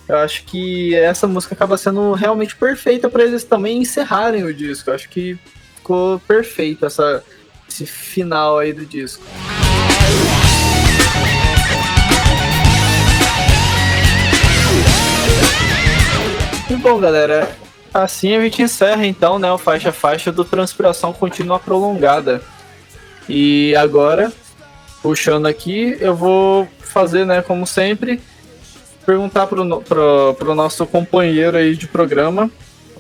[0.08, 4.90] Eu acho que essa música acaba sendo realmente perfeita para eles também encerrarem o disco.
[4.90, 5.38] Eu acho que
[5.88, 7.24] ficou perfeito essa,
[7.70, 9.24] esse final aí do disco.
[16.70, 17.50] E bom, galera,
[17.94, 22.42] assim a gente encerra então, né, o faixa faixa do Transpiração Contínua Prolongada.
[23.30, 24.30] E agora,
[25.02, 28.22] puxando aqui, eu vou fazer, né, como sempre,
[29.06, 29.64] perguntar pro,
[30.34, 32.52] pro nosso companheiro aí de programa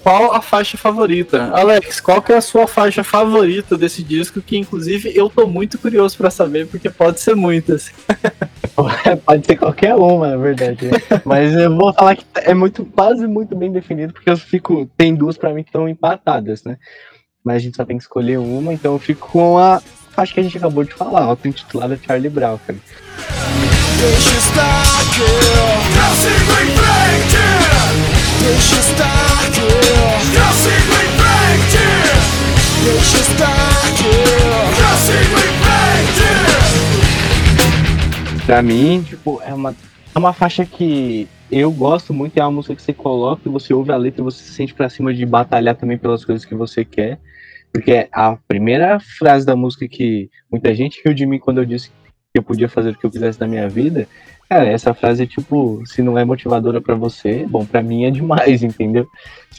[0.07, 1.51] qual a faixa favorita.
[1.53, 4.41] Alex, qual que é a sua faixa favorita desse disco?
[4.41, 7.91] Que inclusive eu tô muito curioso para saber, porque pode ser muitas.
[9.25, 10.89] pode ser qualquer uma, na verdade.
[11.25, 14.89] Mas eu vou falar que é muito, quase muito bem definido, porque eu fico.
[14.95, 16.77] Tem duas para mim que estão empatadas, né?
[17.43, 19.81] Mas a gente só tem que escolher uma, então eu fico com a
[20.11, 22.79] faixa que a gente acabou de falar, auto-intitulada Charlie Brown, cara.
[23.99, 25.19] Deixa estar aqui,
[25.99, 27.66] eu sigo em frente.
[28.47, 29.03] Deixa estar
[29.43, 29.67] aqui.
[32.85, 33.59] Deixa estar
[33.89, 34.17] aqui.
[38.45, 39.75] Pra mim, tipo, é uma,
[40.15, 43.73] é uma faixa que eu gosto muito, é uma música que você coloca e você
[43.73, 46.55] ouve a letra e você se sente pra cima de batalhar também pelas coisas que
[46.55, 47.19] você quer.
[47.73, 51.89] Porque a primeira frase da música que muita gente riu de mim quando eu disse
[51.89, 54.07] que eu podia fazer o que eu quisesse da minha vida,
[54.49, 58.11] cara, essa frase é tipo, se não é motivadora para você, bom, para mim é
[58.11, 59.07] demais, entendeu?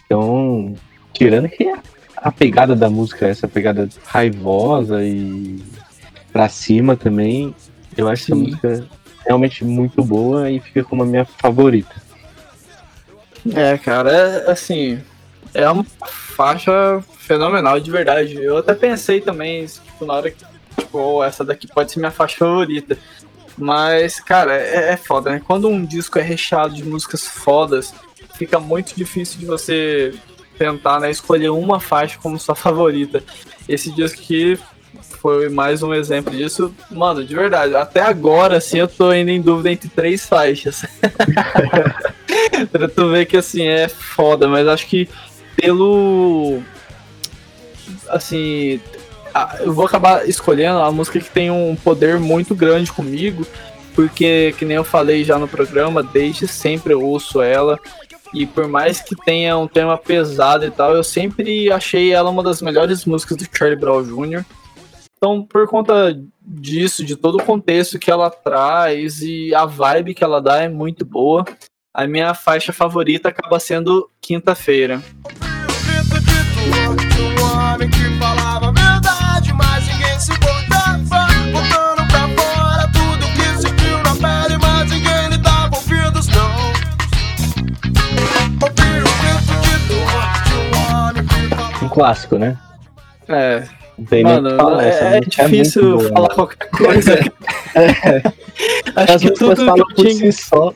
[0.04, 0.74] Então,
[1.12, 1.72] tirando que
[2.16, 5.62] a, pegada da música, essa pegada raivosa e
[6.32, 7.54] pra cima também,
[7.96, 8.32] eu acho Sim.
[8.32, 8.88] essa música
[9.26, 11.94] realmente muito boa e fica como a minha favorita.
[13.54, 15.00] É, cara, é assim,
[15.54, 18.36] é uma faixa fenomenal de verdade.
[18.42, 20.44] Eu até pensei também, tipo, na hora que,
[20.78, 22.96] tipo, oh, essa daqui pode ser minha faixa favorita.
[23.58, 25.42] Mas, cara, é, é foda, né?
[25.44, 27.92] Quando um disco é recheado de músicas fodas,
[28.34, 30.14] fica muito difícil de você
[30.56, 33.22] tentar né, escolher uma faixa como sua favorita.
[33.68, 34.58] Esse disco aqui
[35.20, 36.74] foi mais um exemplo disso.
[36.90, 40.84] Mano, de verdade, até agora, assim, eu tô ainda em dúvida entre três faixas.
[42.70, 45.08] pra tu ver que, assim, é foda, mas acho que
[45.56, 46.62] pelo
[48.08, 48.80] assim,
[49.60, 53.46] eu vou acabar escolhendo a música que tem um poder muito grande comigo,
[53.94, 57.78] porque, que nem eu falei já no programa, desde sempre eu ouço ela.
[58.34, 62.42] E por mais que tenha um tema pesado e tal, eu sempre achei ela uma
[62.42, 64.44] das melhores músicas do Charlie Brown Jr.
[65.16, 70.22] Então, por conta disso, de todo o contexto que ela traz e a vibe que
[70.22, 71.44] ela dá é muito boa,
[71.92, 75.02] a minha faixa favorita acaba sendo Quinta-feira
[77.86, 78.67] que falava
[91.98, 92.56] clássico, né?
[93.26, 93.64] É.
[94.08, 97.14] Tem Mano, falar, é, é difícil é falar qualquer coisa.
[97.74, 98.22] é.
[98.94, 100.32] Acho As que tudo que eu tinha.
[100.32, 100.72] Si só.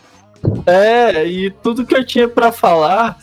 [0.66, 3.16] É, e tudo que eu tinha pra falar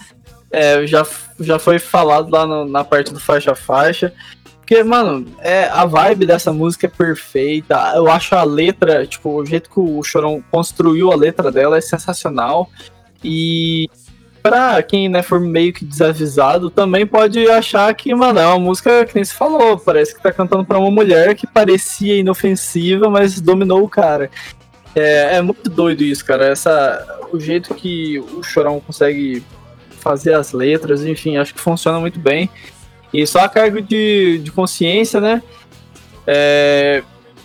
[0.50, 1.06] é, já,
[1.38, 4.14] já foi falado lá no, na parte do faixa faixa.
[4.60, 7.76] Porque, mano, é, a vibe dessa música é perfeita.
[7.96, 11.82] Eu acho a letra, tipo, o jeito que o Chorão construiu a letra dela é
[11.82, 12.70] sensacional.
[13.22, 13.90] E
[14.50, 19.06] pra quem né, for meio que desavisado, também pode achar que, mano, é uma música
[19.06, 19.78] que nem se falou.
[19.78, 24.32] Parece que tá cantando pra uma mulher que parecia inofensiva, mas dominou o cara.
[24.96, 26.48] É, é muito doido isso, cara.
[26.48, 29.44] Essa, o jeito que o Chorão consegue
[30.00, 32.50] fazer as letras, enfim, acho que funciona muito bem.
[33.14, 35.44] E só a cargo de, de consciência, né?
[36.26, 37.04] É,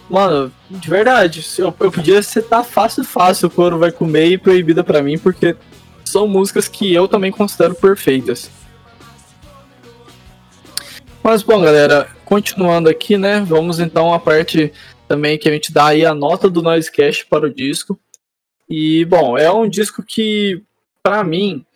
[0.08, 4.82] mano, de verdade, eu, eu podia citar fácil, fácil o Coro Vai Comer e Proibida
[4.82, 5.54] para mim, porque
[6.14, 8.48] são músicas que eu também considero perfeitas.
[11.20, 13.40] Mas bom, galera, continuando aqui, né?
[13.40, 14.72] Vamos então à parte
[15.08, 17.98] também que a gente dá aí a nota do Noisecast para o disco.
[18.68, 20.62] E bom, é um disco que
[21.02, 21.66] para mim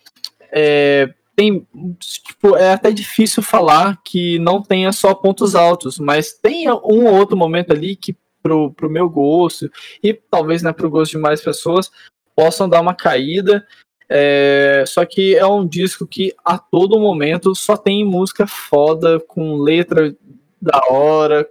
[0.52, 1.66] é, tem
[1.98, 7.14] tipo é até difícil falar que não tenha só pontos altos, mas tem um ou
[7.14, 9.68] outro momento ali que pro, pro meu gosto
[10.00, 11.90] e talvez né, pro gosto de mais pessoas
[12.36, 13.66] possam dar uma caída.
[14.10, 19.56] É, só que é um disco que a todo momento só tem música foda, com
[19.56, 20.16] letra
[20.60, 21.46] da hora,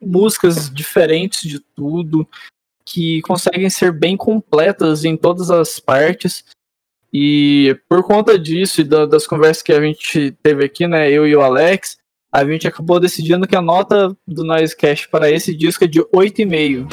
[0.00, 2.28] músicas diferentes de tudo,
[2.84, 6.44] que conseguem ser bem completas em todas as partes.
[7.12, 11.26] E por conta disso e da, das conversas que a gente teve aqui, né, eu
[11.26, 11.96] e o Alex,
[12.32, 16.88] a gente acabou decidindo que a nota do Noisecast para esse disco é de 8,5.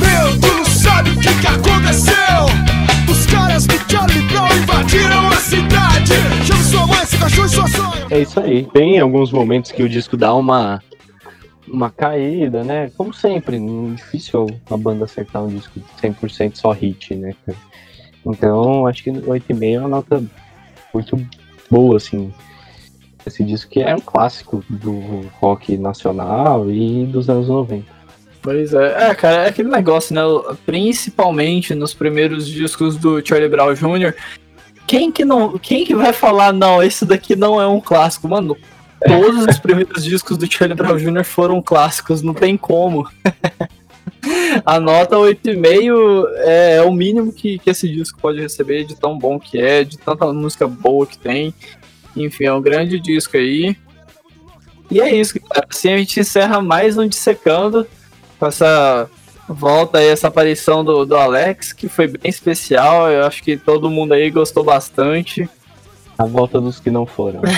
[0.00, 2.73] Meu, tu não sabe o que, que aconteceu?
[3.14, 6.12] Os caras do Charlie Brown invadiram a cidade.
[6.44, 8.06] Chama sua mãe, seu cachorro e sua sonha.
[8.10, 8.64] É isso aí.
[8.72, 10.82] Tem alguns momentos que o disco dá uma
[11.68, 12.90] uma caída, né?
[12.96, 17.34] Como sempre, é difícil a banda acertar um disco 100% só hit, né?
[18.26, 20.22] Então, acho que 8,5 é uma nota
[20.92, 21.16] muito
[21.70, 22.34] boa, assim.
[23.24, 27.86] Esse disco que é um clássico do rock nacional e dos anos 90.
[28.44, 30.20] Pois é, é, cara, é aquele negócio, né?
[30.66, 34.14] Principalmente nos primeiros discos do Charlie Brown Jr.,
[34.86, 35.58] quem que não.
[35.58, 38.28] Quem que vai falar, não, esse daqui não é um clássico?
[38.28, 38.54] Mano,
[39.06, 41.24] todos os primeiros discos do Charlie Brown Jr.
[41.24, 43.08] foram clássicos, não tem como.
[44.66, 49.18] A nota 8,5 é, é o mínimo que, que esse disco pode receber, de tão
[49.18, 51.54] bom que é, de tanta música boa que tem.
[52.14, 53.74] Enfim, é um grande disco aí.
[54.90, 55.66] E é isso, cara.
[55.70, 57.86] Assim a gente encerra mais um Dissecando
[58.44, 59.08] com essa
[59.48, 63.10] volta aí, essa aparição do, do Alex, que foi bem especial.
[63.10, 65.48] Eu acho que todo mundo aí gostou bastante.
[66.18, 67.40] A volta dos que não foram.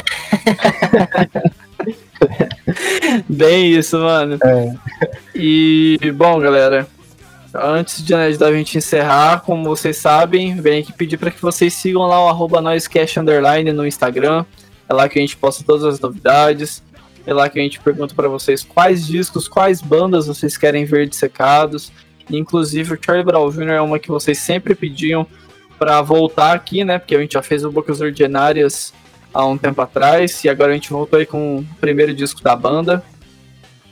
[3.29, 4.39] Bem isso, mano.
[4.43, 4.75] É.
[5.35, 6.87] E, bom, galera,
[7.55, 11.43] antes de, né, de a gente encerrar, como vocês sabem, vem aqui pedir para que
[11.43, 14.47] vocês sigam lá o arroba Underline no Instagram.
[14.89, 16.83] É lá que a gente posta todas as novidades.
[17.27, 21.09] É lá que a gente pergunta para vocês quais discos, quais bandas vocês querem ver
[21.09, 21.93] dissecados.
[22.31, 23.71] Inclusive, o Charlie Brown Jr.
[23.71, 25.27] é uma que vocês sempre pediam
[25.79, 26.99] para voltar aqui, né?
[26.99, 28.95] Porque a gente já fez o Bocas Ordinárias
[29.35, 32.55] há um tempo atrás e agora a gente voltou aí com o primeiro disco da
[32.55, 33.03] banda.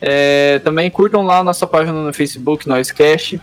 [0.01, 3.41] É, também curtam lá a nossa página no Facebook, Noisecast.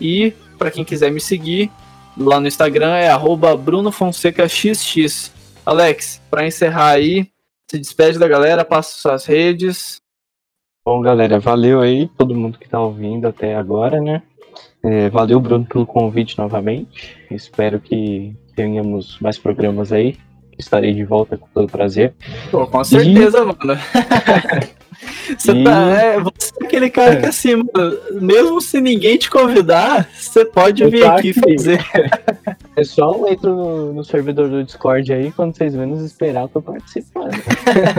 [0.00, 1.70] E para quem quiser me seguir,
[2.16, 3.10] lá no Instagram é
[3.58, 5.32] BrunoFonsecaXX.
[5.66, 7.28] Alex, para encerrar aí,
[7.70, 9.96] se despede da galera, passa suas redes.
[10.84, 14.22] Bom, galera, valeu aí todo mundo que tá ouvindo até agora, né?
[14.82, 17.16] É, valeu, Bruno, pelo convite novamente.
[17.30, 20.18] Espero que tenhamos mais programas aí.
[20.58, 22.14] Estarei de volta com todo prazer.
[22.50, 23.44] Pô, com certeza, e...
[23.44, 23.80] mano.
[25.38, 25.64] você, e...
[25.64, 30.44] tá, é, você é aquele cara que, assim, mano, mesmo se ninguém te convidar, você
[30.44, 31.84] pode Eu vir aqui, aqui fazer.
[32.74, 37.30] Pessoal, entra no, no, servidor do Discord aí, quando vocês menos esperar, eu tô participando.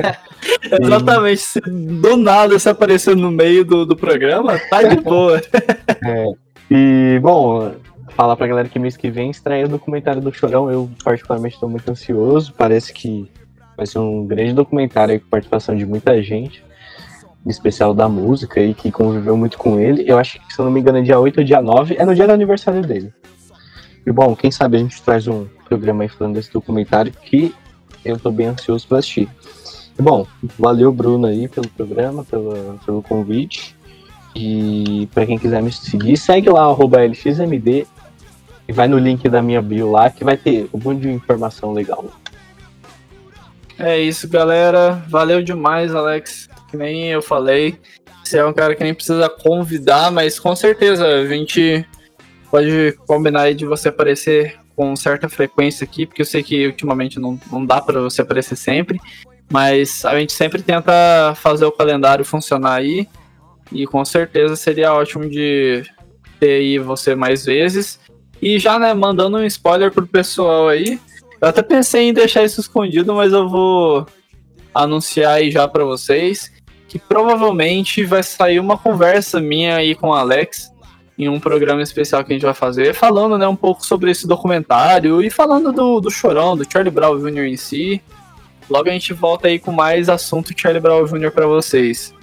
[0.81, 5.41] Exatamente, se do nada você aparecer no meio do, do programa, tá de boa.
[6.03, 6.25] é.
[6.69, 7.73] E, bom,
[8.09, 10.71] falar pra galera que mês que vem estreia o documentário do Chorão.
[10.71, 12.53] Eu, particularmente, estou muito ansioso.
[12.57, 13.29] Parece que
[13.77, 16.63] vai ser um grande documentário aí com participação de muita gente,
[17.51, 20.03] especial da música e que conviveu muito com ele.
[20.07, 22.05] Eu acho que, se eu não me engano, é dia 8 ou dia 9, é
[22.05, 23.13] no dia do aniversário dele.
[24.05, 27.53] E, bom, quem sabe a gente traz um programa aí falando desse documentário que
[28.03, 29.29] eu tô bem ansioso para assistir.
[29.97, 30.27] E, bom,
[30.59, 33.75] valeu, Bruno, aí, pelo programa, pelo convite.
[34.35, 37.87] E para quem quiser me seguir, segue lá, LXMD,
[38.67, 41.71] e vai no link da minha bio lá, que vai ter um monte de informação
[41.71, 42.05] legal.
[43.77, 45.03] É isso, galera.
[45.07, 46.49] Valeu demais, Alex.
[46.75, 47.79] Que nem eu falei.
[48.23, 51.87] Você é um cara que nem precisa convidar, mas com certeza a gente
[52.51, 57.17] pode combinar aí de você aparecer com certa frequência aqui, porque eu sei que ultimamente
[57.17, 58.99] não, não dá para você aparecer sempre,
[59.49, 63.07] mas a gente sempre tenta fazer o calendário funcionar aí.
[63.71, 65.83] E com certeza seria ótimo de
[66.39, 67.99] ter aí você mais vezes.
[68.41, 70.99] E já, né, mandando um spoiler pro pessoal aí,
[71.41, 74.07] Eu até pensei em deixar isso escondido, mas eu vou
[74.73, 76.54] anunciar aí já para vocês
[76.87, 80.71] que provavelmente vai sair uma conversa minha aí com o Alex
[81.17, 84.27] em um programa especial que a gente vai fazer, falando né, um pouco sobre esse
[84.27, 87.45] documentário e falando do, do Chorão, do Charlie Brown Jr.
[87.45, 88.01] em si.
[88.69, 91.31] Logo a gente volta aí com mais assunto Charlie Brown Jr.
[91.31, 92.13] para vocês.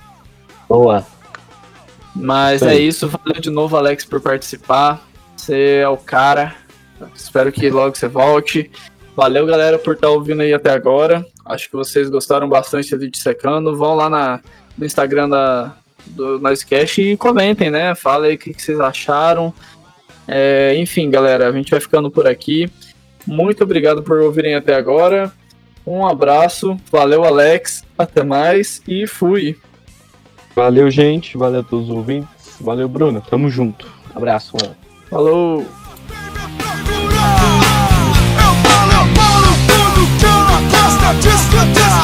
[0.68, 1.06] Boa.
[2.14, 2.68] Mas Sim.
[2.68, 5.02] é isso, valeu de novo, Alex, por participar.
[5.36, 6.54] Você é o cara.
[7.14, 8.70] Espero que logo você volte.
[9.16, 11.24] Valeu, galera, por estar ouvindo aí até agora.
[11.52, 13.76] Acho que vocês gostaram bastante do vídeo secando.
[13.76, 14.40] Vão lá na,
[14.76, 15.76] no Instagram da,
[16.06, 17.94] do Noisecast e comentem, né?
[17.94, 19.52] Fala aí o que, que vocês acharam.
[20.26, 22.70] É, enfim, galera, a gente vai ficando por aqui.
[23.26, 25.32] Muito obrigado por ouvirem até agora.
[25.86, 29.58] Um abraço, valeu Alex, até mais e fui.
[30.54, 32.28] Valeu, gente, valeu a todos os ouvintes.
[32.60, 33.90] Valeu, Bruno, tamo junto.
[34.14, 34.76] Abraço, mano.
[35.08, 35.66] Falou.
[41.20, 42.01] just look distance.